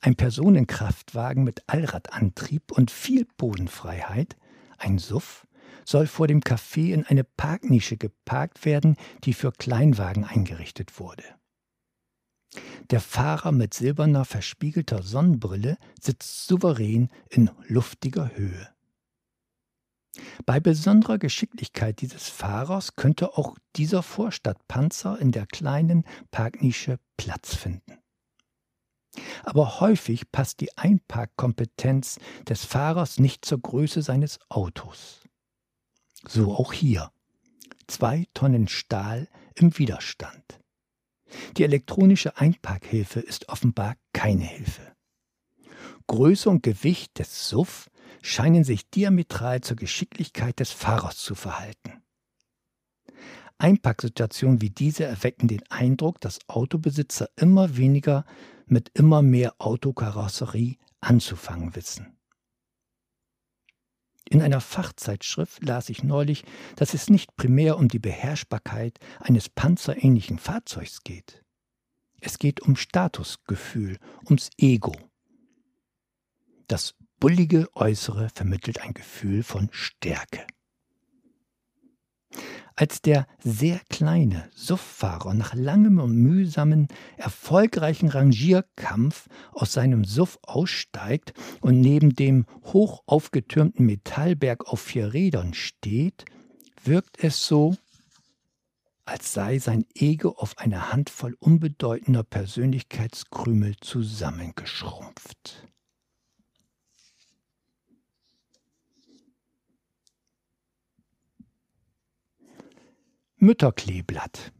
Ein 0.00 0.16
Personenkraftwagen 0.16 1.44
mit 1.44 1.62
Allradantrieb 1.66 2.72
und 2.72 2.90
viel 2.90 3.26
Bodenfreiheit, 3.36 4.38
ein 4.78 4.96
Suff, 4.96 5.46
soll 5.84 6.06
vor 6.06 6.28
dem 6.28 6.40
Café 6.40 6.94
in 6.94 7.04
eine 7.04 7.24
Parknische 7.24 7.98
geparkt 7.98 8.64
werden, 8.64 8.96
die 9.24 9.34
für 9.34 9.52
Kleinwagen 9.52 10.24
eingerichtet 10.24 10.98
wurde. 10.98 11.39
Der 12.90 13.00
Fahrer 13.00 13.52
mit 13.52 13.74
silberner 13.74 14.24
verspiegelter 14.24 15.02
Sonnenbrille 15.02 15.78
sitzt 16.00 16.46
souverän 16.46 17.08
in 17.28 17.50
luftiger 17.68 18.30
Höhe. 18.34 18.68
Bei 20.44 20.58
besonderer 20.58 21.18
Geschicklichkeit 21.18 22.00
dieses 22.00 22.28
Fahrers 22.28 22.96
könnte 22.96 23.38
auch 23.38 23.56
dieser 23.76 24.02
Vorstadtpanzer 24.02 25.18
in 25.18 25.30
der 25.30 25.46
kleinen 25.46 26.04
Parknische 26.30 26.98
Platz 27.16 27.54
finden. 27.54 27.98
Aber 29.44 29.80
häufig 29.80 30.30
passt 30.30 30.60
die 30.60 30.76
Einparkkompetenz 30.76 32.18
des 32.48 32.64
Fahrers 32.64 33.18
nicht 33.18 33.44
zur 33.44 33.60
Größe 33.60 34.02
seines 34.02 34.38
Autos. 34.48 35.20
So 36.26 36.54
auch 36.54 36.72
hier. 36.72 37.10
Zwei 37.86 38.26
Tonnen 38.34 38.68
Stahl 38.68 39.28
im 39.54 39.76
Widerstand. 39.78 40.59
Die 41.56 41.64
elektronische 41.64 42.36
Einparkhilfe 42.36 43.20
ist 43.20 43.48
offenbar 43.48 43.96
keine 44.12 44.44
Hilfe. 44.44 44.82
Größe 46.06 46.50
und 46.50 46.62
Gewicht 46.62 47.18
des 47.18 47.48
SUV 47.48 47.88
scheinen 48.22 48.64
sich 48.64 48.90
diametral 48.90 49.60
zur 49.60 49.76
Geschicklichkeit 49.76 50.60
des 50.60 50.72
Fahrers 50.72 51.16
zu 51.18 51.34
verhalten. 51.34 52.02
Einparksituationen 53.58 54.62
wie 54.62 54.70
diese 54.70 55.04
erwecken 55.04 55.46
den 55.46 55.62
Eindruck, 55.70 56.20
dass 56.20 56.38
Autobesitzer 56.48 57.28
immer 57.36 57.76
weniger 57.76 58.24
mit 58.66 58.90
immer 58.94 59.22
mehr 59.22 59.54
Autokarosserie 59.58 60.76
anzufangen 61.00 61.74
wissen. 61.76 62.16
In 64.32 64.42
einer 64.42 64.60
Fachzeitschrift 64.60 65.64
las 65.64 65.88
ich 65.88 66.04
neulich, 66.04 66.44
dass 66.76 66.94
es 66.94 67.10
nicht 67.10 67.36
primär 67.36 67.76
um 67.76 67.88
die 67.88 67.98
Beherrschbarkeit 67.98 69.00
eines 69.18 69.48
panzerähnlichen 69.48 70.38
Fahrzeugs 70.38 71.02
geht. 71.02 71.44
Es 72.20 72.38
geht 72.38 72.60
um 72.60 72.76
Statusgefühl, 72.76 73.98
ums 74.26 74.50
Ego. 74.56 74.94
Das 76.68 76.94
bullige 77.18 77.68
Äußere 77.74 78.28
vermittelt 78.32 78.80
ein 78.80 78.94
Gefühl 78.94 79.42
von 79.42 79.68
Stärke. 79.72 80.46
Als 82.80 83.02
der 83.02 83.26
sehr 83.44 83.78
kleine 83.90 84.48
Sufffahrer 84.54 85.34
nach 85.34 85.52
langem 85.52 85.98
und 85.98 86.16
mühsamen, 86.16 86.88
erfolgreichen 87.18 88.08
Rangierkampf 88.08 89.28
aus 89.52 89.74
seinem 89.74 90.06
Suff 90.06 90.38
aussteigt 90.40 91.34
und 91.60 91.82
neben 91.82 92.14
dem 92.14 92.46
hoch 92.72 93.02
aufgetürmten 93.04 93.84
Metallberg 93.84 94.66
auf 94.66 94.80
vier 94.80 95.12
Rädern 95.12 95.52
steht, 95.52 96.24
wirkt 96.82 97.22
es 97.22 97.46
so, 97.46 97.76
als 99.04 99.34
sei 99.34 99.58
sein 99.58 99.84
Ego 99.94 100.30
auf 100.38 100.56
eine 100.56 100.90
Handvoll 100.90 101.36
unbedeutender 101.38 102.22
Persönlichkeitskrümel 102.22 103.76
zusammengeschrumpft. 103.82 105.68
Mütterkleeblatt. 113.42 114.52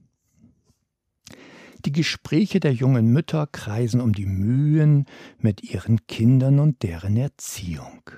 Die 1.85 1.93
Gespräche 1.93 2.61
der 2.61 2.73
jungen 2.73 3.13
Mütter 3.13 3.47
kreisen 3.47 4.01
um 4.01 4.15
die 4.15 4.25
Mühen 4.25 5.05
mit 5.39 5.63
ihren 5.63 6.07
Kindern 6.07 6.59
und 6.59 6.83
deren 6.83 7.19
Erziehung. 7.19 8.11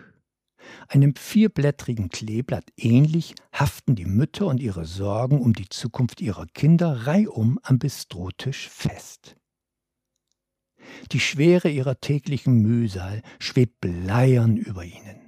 Einem 0.87 1.17
vierblättrigen 1.17 2.11
Kleeblatt 2.11 2.71
ähnlich 2.77 3.35
haften 3.53 3.97
die 3.97 4.05
Mütter 4.05 4.47
und 4.47 4.61
ihre 4.61 4.85
Sorgen 4.85 5.41
um 5.41 5.53
die 5.53 5.69
Zukunft 5.69 6.21
ihrer 6.21 6.47
Kinder 6.47 7.09
reihum 7.09 7.59
am 7.65 7.81
Bistrotisch 7.81 8.69
fest. 8.69 9.35
Die 11.11 11.21
Schwere 11.21 11.71
ihrer 11.71 12.01
täglichen 12.01 12.63
Mühsal 12.63 13.23
schwebt 13.41 13.81
bleiern 13.81 14.57
über 14.57 14.85
ihnen 14.85 15.22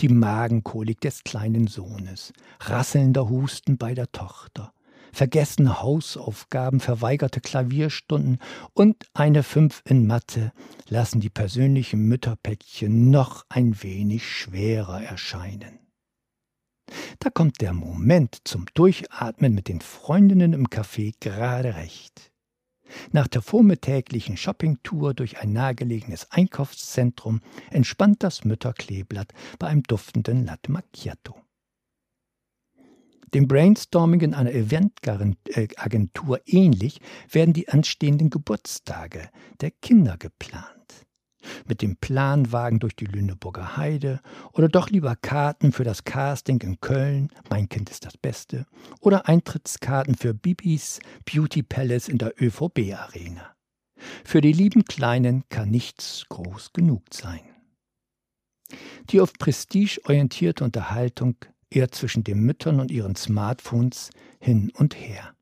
die 0.00 0.08
Magenkolik 0.08 1.00
des 1.00 1.24
kleinen 1.24 1.66
Sohnes, 1.66 2.32
rasselnder 2.60 3.28
Husten 3.28 3.78
bei 3.78 3.94
der 3.94 4.10
Tochter, 4.12 4.72
vergessene 5.12 5.82
Hausaufgaben, 5.82 6.80
verweigerte 6.80 7.40
Klavierstunden 7.40 8.38
und 8.72 9.06
eine 9.14 9.42
Fünf 9.42 9.82
in 9.84 10.06
Mathe 10.06 10.52
lassen 10.88 11.20
die 11.20 11.30
persönlichen 11.30 12.08
Mütterpäckchen 12.08 13.10
noch 13.10 13.44
ein 13.48 13.82
wenig 13.82 14.26
schwerer 14.26 15.02
erscheinen. 15.02 15.78
Da 17.18 17.30
kommt 17.30 17.60
der 17.60 17.72
Moment 17.72 18.38
zum 18.44 18.66
Durchatmen 18.74 19.54
mit 19.54 19.68
den 19.68 19.80
Freundinnen 19.80 20.52
im 20.52 20.66
Café 20.66 21.14
gerade 21.20 21.76
recht. 21.76 22.31
Nach 23.12 23.28
der 23.28 23.42
vormittäglichen 23.42 24.36
Shoppingtour 24.36 25.14
durch 25.14 25.38
ein 25.40 25.52
nahegelegenes 25.52 26.30
Einkaufszentrum 26.30 27.40
entspannt 27.70 28.22
das 28.22 28.44
Mütterkleeblatt 28.44 29.32
bei 29.58 29.68
einem 29.68 29.82
duftenden 29.82 30.44
Latte 30.46 30.72
Macchiato. 30.72 31.36
Dem 33.34 33.48
Brainstorming 33.48 34.20
in 34.20 34.34
einer 34.34 34.52
Eventagentur 34.52 36.40
ähnlich 36.44 37.00
werden 37.30 37.54
die 37.54 37.68
anstehenden 37.70 38.28
Geburtstage 38.28 39.30
der 39.62 39.70
Kinder 39.70 40.18
geplant 40.18 40.81
mit 41.66 41.82
dem 41.82 41.96
Planwagen 41.96 42.78
durch 42.78 42.94
die 42.96 43.06
Lüneburger 43.06 43.76
Heide 43.76 44.20
oder 44.52 44.68
doch 44.68 44.90
lieber 44.90 45.16
Karten 45.16 45.72
für 45.72 45.84
das 45.84 46.04
Casting 46.04 46.60
in 46.60 46.80
Köln, 46.80 47.30
mein 47.50 47.68
Kind 47.68 47.90
ist 47.90 48.04
das 48.04 48.16
Beste, 48.16 48.66
oder 49.00 49.28
Eintrittskarten 49.28 50.14
für 50.14 50.34
Bibis 50.34 51.00
Beauty 51.24 51.62
Palace 51.62 52.08
in 52.08 52.18
der 52.18 52.34
ÖVB 52.40 52.94
Arena. 52.94 53.54
Für 54.24 54.40
die 54.40 54.52
lieben 54.52 54.84
Kleinen 54.84 55.44
kann 55.48 55.70
nichts 55.70 56.26
groß 56.28 56.72
genug 56.72 57.04
sein. 57.12 57.40
Die 59.10 59.20
auf 59.20 59.32
Prestige 59.34 60.00
orientierte 60.04 60.64
Unterhaltung 60.64 61.36
eher 61.70 61.90
zwischen 61.90 62.24
den 62.24 62.40
Müttern 62.40 62.80
und 62.80 62.90
ihren 62.90 63.16
Smartphones 63.16 64.10
hin 64.40 64.72
und 64.74 64.94
her. 64.94 65.34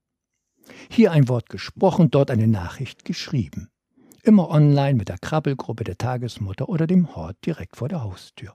Hier 0.88 1.12
ein 1.12 1.28
Wort 1.28 1.48
gesprochen, 1.48 2.10
dort 2.10 2.30
eine 2.30 2.46
Nachricht 2.46 3.04
geschrieben. 3.04 3.70
Immer 4.22 4.50
online 4.50 4.94
mit 4.94 5.08
der 5.08 5.18
Krabbelgruppe 5.18 5.84
der 5.84 5.96
Tagesmutter 5.96 6.68
oder 6.68 6.86
dem 6.86 7.14
Hort 7.16 7.36
direkt 7.44 7.76
vor 7.76 7.88
der 7.88 8.02
Haustür. 8.02 8.54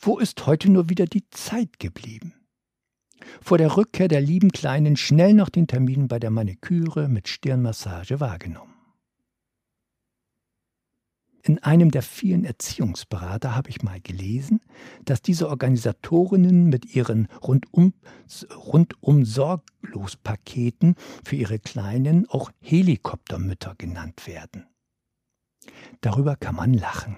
Wo 0.00 0.18
ist 0.18 0.46
heute 0.46 0.70
nur 0.70 0.90
wieder 0.90 1.06
die 1.06 1.28
Zeit 1.30 1.78
geblieben? 1.78 2.34
Vor 3.40 3.58
der 3.58 3.76
Rückkehr 3.76 4.08
der 4.08 4.20
lieben 4.20 4.52
Kleinen 4.52 4.96
schnell 4.96 5.32
noch 5.32 5.48
den 5.48 5.66
Termin 5.66 6.08
bei 6.08 6.18
der 6.18 6.30
Maniküre 6.30 7.08
mit 7.08 7.28
Stirnmassage 7.28 8.20
wahrgenommen. 8.20 8.75
In 11.46 11.62
einem 11.62 11.92
der 11.92 12.02
vielen 12.02 12.44
Erziehungsberater 12.44 13.54
habe 13.54 13.70
ich 13.70 13.80
mal 13.80 14.00
gelesen, 14.00 14.60
dass 15.04 15.22
diese 15.22 15.48
Organisatorinnen 15.48 16.66
mit 16.66 16.96
ihren 16.96 17.28
rundum, 17.40 17.94
rundum 18.52 19.24
sorglos 19.24 20.16
Paketen 20.16 20.96
für 21.24 21.36
ihre 21.36 21.60
Kleinen 21.60 22.28
auch 22.28 22.50
Helikoptermütter 22.58 23.76
genannt 23.78 24.26
werden. 24.26 24.66
Darüber 26.00 26.34
kann 26.34 26.56
man 26.56 26.74
lachen. 26.74 27.16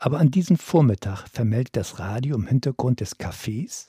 Aber 0.00 0.18
an 0.18 0.32
diesem 0.32 0.56
Vormittag 0.56 1.28
vermeldet 1.28 1.76
das 1.76 2.00
Radio 2.00 2.34
im 2.34 2.48
Hintergrund 2.48 2.98
des 2.98 3.16
Cafés, 3.16 3.86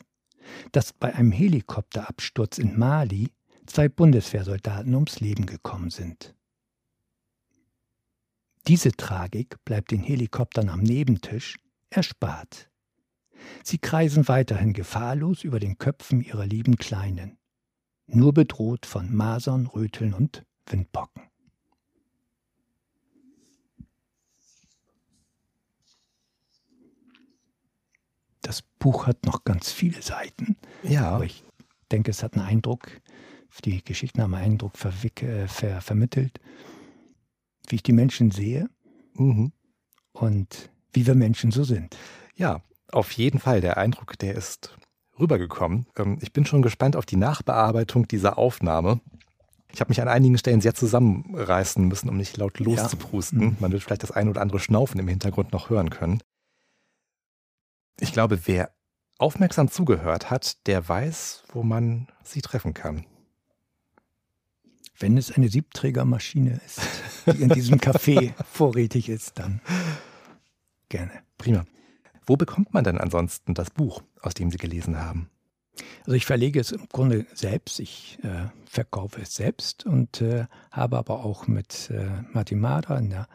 dass 0.72 0.93
bei 0.93 1.16
einem 1.16 1.32
Helikopterabsturz 1.32 2.60
in 2.60 2.78
Mali 2.78 3.32
zwei 3.66 3.89
Bundeswehrsoldaten 3.89 4.93
ums 4.93 5.20
Leben 5.20 5.48
gekommen 5.48 5.89
sind. 5.89 6.36
Diese 8.68 8.91
Tragik 8.91 9.63
bleibt 9.63 9.91
den 9.91 10.01
Helikoptern 10.01 10.68
am 10.68 10.82
Nebentisch 10.82 11.57
erspart. 11.89 12.70
Sie 13.63 13.78
kreisen 13.78 14.28
weiterhin 14.28 14.74
gefahrlos 14.74 15.45
über 15.45 15.61
den 15.61 15.78
Köpfen 15.78 16.20
ihrer 16.20 16.45
lieben 16.45 16.76
Kleinen, 16.76 17.38
nur 18.07 18.34
bedroht 18.34 18.86
von 18.86 19.15
Masern, 19.15 19.68
Röteln 19.68 20.13
und 20.13 20.43
Windpocken. 20.65 21.24
Das 28.41 28.63
Buch 28.80 29.07
hat 29.07 29.26
noch 29.26 29.45
ganz 29.45 29.72
viele 29.72 30.01
Seiten. 30.01 30.57
Ja. 30.84 31.11
Aber 31.11 31.24
ich 31.26 31.45
denke, 31.89 32.11
es 32.11 32.22
hat 32.22 32.34
einen 32.34 32.45
Eindruck, 32.45 32.89
die 33.63 33.82
Geschichten 33.82 34.22
haben 34.22 34.34
einen 34.34 34.53
Eindruck 34.53 34.74
äh, 34.84 35.47
ver 35.47 35.80
vermittelt 35.80 36.41
wie 37.68 37.76
ich 37.76 37.84
die 37.84 37.93
Menschen 37.93 38.32
sehe 38.32 38.70
mhm. 39.13 39.51
und 40.13 40.70
wie 40.93 41.05
wir 41.05 41.15
Menschen 41.15 41.51
so 41.51 41.63
sind. 41.63 41.95
Ja, 42.36 42.61
auf 42.91 43.11
jeden 43.11 43.39
Fall. 43.39 43.61
Der 43.61 43.78
Eindruck, 43.78 44.18
der 44.18 44.36
ist 44.36 44.78
rübergekommen. 45.20 45.88
Ähm, 45.97 46.18
ich 46.22 46.34
bin 46.34 46.45
schon 46.45 46.61
gespannt 46.61 46.95
auf 46.95 47.05
die 47.05 47.18
Nachbearbeitung 47.18 48.07
dieser 48.07 48.38
Aufnahme. 48.38 49.01
Ich 49.74 49.82
habe 49.82 49.89
mich 49.89 50.01
an 50.01 50.07
einigen 50.07 50.38
Stellen 50.38 50.61
sehr 50.61 50.74
zusammenreißen 50.74 51.86
müssen, 51.86 52.09
um 52.09 52.18
nicht 52.18 52.38
laut 52.38 52.59
loszuprusten. 52.59 53.41
Ja. 53.41 53.47
Mhm. 53.47 53.57
Man 53.59 53.72
wird 53.72 53.84
vielleicht 53.84 54.03
das 54.03 54.11
ein 54.11 54.30
oder 54.30 54.41
andere 54.41 54.59
Schnaufen 54.59 54.99
im 54.99 55.07
Hintergrund 55.07 55.51
noch 55.51 55.70
hören 55.70 55.89
können. 55.89 56.22
Ich 57.99 58.13
glaube, 58.13 58.39
wer 58.45 58.72
aufmerksam 59.18 59.70
zugehört 59.70 60.30
hat, 60.30 60.65
der 60.68 60.88
weiß, 60.88 61.43
wo 61.51 61.63
man 61.63 62.07
sie 62.24 62.41
treffen 62.41 62.74
kann. 62.74 63.05
Wenn 65.00 65.18
es 65.18 65.32
eine 65.32 65.50
Siebträgermaschine 65.50 66.60
ist, 66.66 66.82
die 67.28 67.41
in 67.41 67.50
diesem 67.50 67.80
Café 67.80 68.34
vorrätig 68.52 69.10
ist, 69.10 69.38
dann 69.38 69.62
gerne. 70.89 71.12
Prima. 71.38 71.66
Wo 72.26 72.36
bekommt 72.36 72.74
man 72.74 72.84
denn 72.84 72.98
ansonsten 72.98 73.54
das 73.54 73.70
Buch, 73.70 74.02
aus 74.22 74.34
dem 74.34 74.52
Sie 74.52 74.58
gelesen 74.58 75.00
haben? 75.00 75.30
Also 76.00 76.14
ich 76.14 76.26
verlege 76.26 76.60
es 76.60 76.72
im 76.72 76.88
Grunde 76.89 77.28
selbst, 77.34 77.80
ich 77.80 78.18
äh, 78.24 78.48
verkaufe 78.66 79.22
es 79.22 79.36
selbst 79.36 79.86
und 79.86 80.22
äh, 80.22 80.45
habe 80.72 80.98
aber 80.98 81.24
auch 81.24 81.48
mit 81.48 81.91
äh, 81.91 82.10
Martin 82.34 82.60
Mader 82.60 82.98
in 82.98 83.12
der 83.12 83.28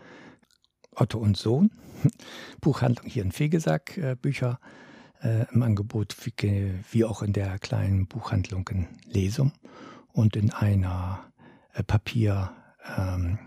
Otto 0.95 1.19
und 1.19 1.37
Sohn 1.37 1.71
Buchhandlung 2.61 3.07
hier 3.09 3.23
in 3.23 3.33
Fegesack 3.33 3.97
äh, 3.97 4.17
Bücher 4.21 4.59
äh, 5.23 5.47
im 5.53 5.63
Angebot, 5.63 6.17
wie, 6.25 6.75
wie, 6.91 7.05
auch 7.05 7.23
in 7.23 7.33
der 7.33 7.59
kleinen 7.59 8.07
Buchhandlung 8.07 8.69
in 8.69 8.89
Lesum 9.07 9.53
und 10.13 10.35
in 10.37 10.51
einer 10.51 11.32
Papier, 11.87 12.53
ähm, 12.97 13.39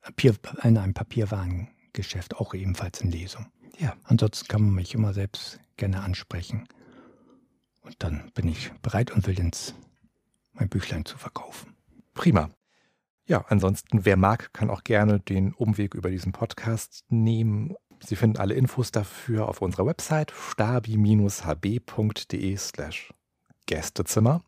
Papier, 0.00 0.34
in 0.62 0.78
einem 0.78 0.94
Papierwarengeschäft, 0.94 2.36
auch 2.36 2.54
ebenfalls 2.54 3.00
in 3.00 3.10
Lesung. 3.10 3.46
Ja. 3.78 3.96
Ansonsten 4.04 4.48
kann 4.48 4.62
man 4.62 4.74
mich 4.74 4.94
immer 4.94 5.12
selbst 5.12 5.60
gerne 5.76 6.00
ansprechen. 6.02 6.66
Und 7.82 7.96
dann 8.02 8.30
bin 8.34 8.48
ich 8.48 8.72
bereit 8.82 9.10
und 9.12 9.26
will 9.26 9.38
ins, 9.38 9.74
mein 10.52 10.68
Büchlein 10.68 11.04
zu 11.04 11.18
verkaufen. 11.18 11.76
Prima. 12.14 12.50
Ja, 13.28 13.44
ansonsten, 13.48 14.04
wer 14.04 14.16
mag, 14.16 14.52
kann 14.52 14.70
auch 14.70 14.84
gerne 14.84 15.20
den 15.20 15.52
Umweg 15.52 15.94
über 15.94 16.10
diesen 16.10 16.32
Podcast 16.32 17.04
nehmen. 17.08 17.74
Sie 18.04 18.16
finden 18.16 18.38
alle 18.38 18.54
Infos 18.54 18.92
dafür 18.92 19.48
auf 19.48 19.62
unserer 19.62 19.86
Website 19.86 20.32
stabi-hb.de 20.32 21.26
slash 22.56 23.12
Gästezimmer. 23.66 24.42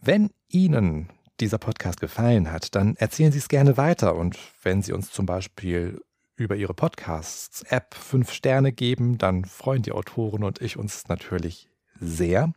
Wenn 0.00 0.30
Ihnen 0.48 1.08
dieser 1.42 1.58
Podcast 1.58 2.00
gefallen 2.00 2.52
hat, 2.52 2.74
dann 2.76 2.94
erzählen 2.96 3.32
Sie 3.32 3.38
es 3.38 3.48
gerne 3.48 3.76
weiter. 3.76 4.14
Und 4.14 4.38
wenn 4.62 4.80
Sie 4.80 4.92
uns 4.92 5.10
zum 5.10 5.26
Beispiel 5.26 6.00
über 6.36 6.54
Ihre 6.54 6.72
Podcasts-App 6.72 7.94
fünf 7.94 8.32
Sterne 8.32 8.72
geben, 8.72 9.18
dann 9.18 9.44
freuen 9.44 9.82
die 9.82 9.92
Autoren 9.92 10.44
und 10.44 10.62
ich 10.62 10.76
uns 10.76 11.08
natürlich 11.08 11.68
sehr. 11.98 12.52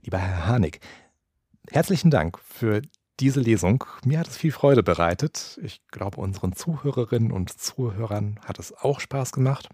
Lieber 0.00 0.18
Herr 0.18 0.46
Harnik, 0.46 0.80
herzlichen 1.70 2.10
Dank 2.10 2.38
für 2.38 2.80
diese 3.20 3.40
Lesung. 3.40 3.84
Mir 4.04 4.20
hat 4.20 4.28
es 4.28 4.38
viel 4.38 4.52
Freude 4.52 4.82
bereitet. 4.82 5.60
Ich 5.62 5.86
glaube, 5.88 6.18
unseren 6.20 6.54
Zuhörerinnen 6.54 7.30
und 7.30 7.52
Zuhörern 7.52 8.40
hat 8.44 8.58
es 8.58 8.72
auch 8.72 9.00
Spaß 9.00 9.32
gemacht. 9.32 9.68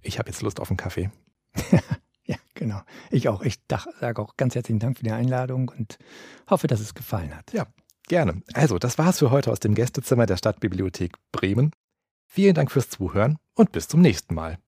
Ich 0.00 0.20
habe 0.20 0.30
jetzt 0.30 0.42
Lust 0.42 0.60
auf 0.60 0.70
einen 0.70 0.76
Kaffee. 0.76 1.10
Genau. 2.54 2.80
Ich 3.10 3.28
auch. 3.28 3.42
Ich 3.42 3.58
sage 4.00 4.22
auch 4.22 4.36
ganz 4.36 4.54
herzlichen 4.54 4.78
Dank 4.78 4.98
für 4.98 5.04
die 5.04 5.10
Einladung 5.10 5.72
und 5.76 5.98
hoffe, 6.48 6.66
dass 6.66 6.80
es 6.80 6.94
gefallen 6.94 7.36
hat. 7.36 7.52
Ja, 7.52 7.66
gerne. 8.08 8.42
Also, 8.52 8.78
das 8.78 8.96
war's 8.98 9.18
für 9.18 9.30
heute 9.30 9.50
aus 9.50 9.60
dem 9.60 9.74
Gästezimmer 9.74 10.26
der 10.26 10.36
Stadtbibliothek 10.36 11.16
Bremen. 11.32 11.72
Vielen 12.26 12.54
Dank 12.54 12.70
fürs 12.70 12.90
Zuhören 12.90 13.38
und 13.54 13.72
bis 13.72 13.88
zum 13.88 14.00
nächsten 14.00 14.34
Mal. 14.34 14.58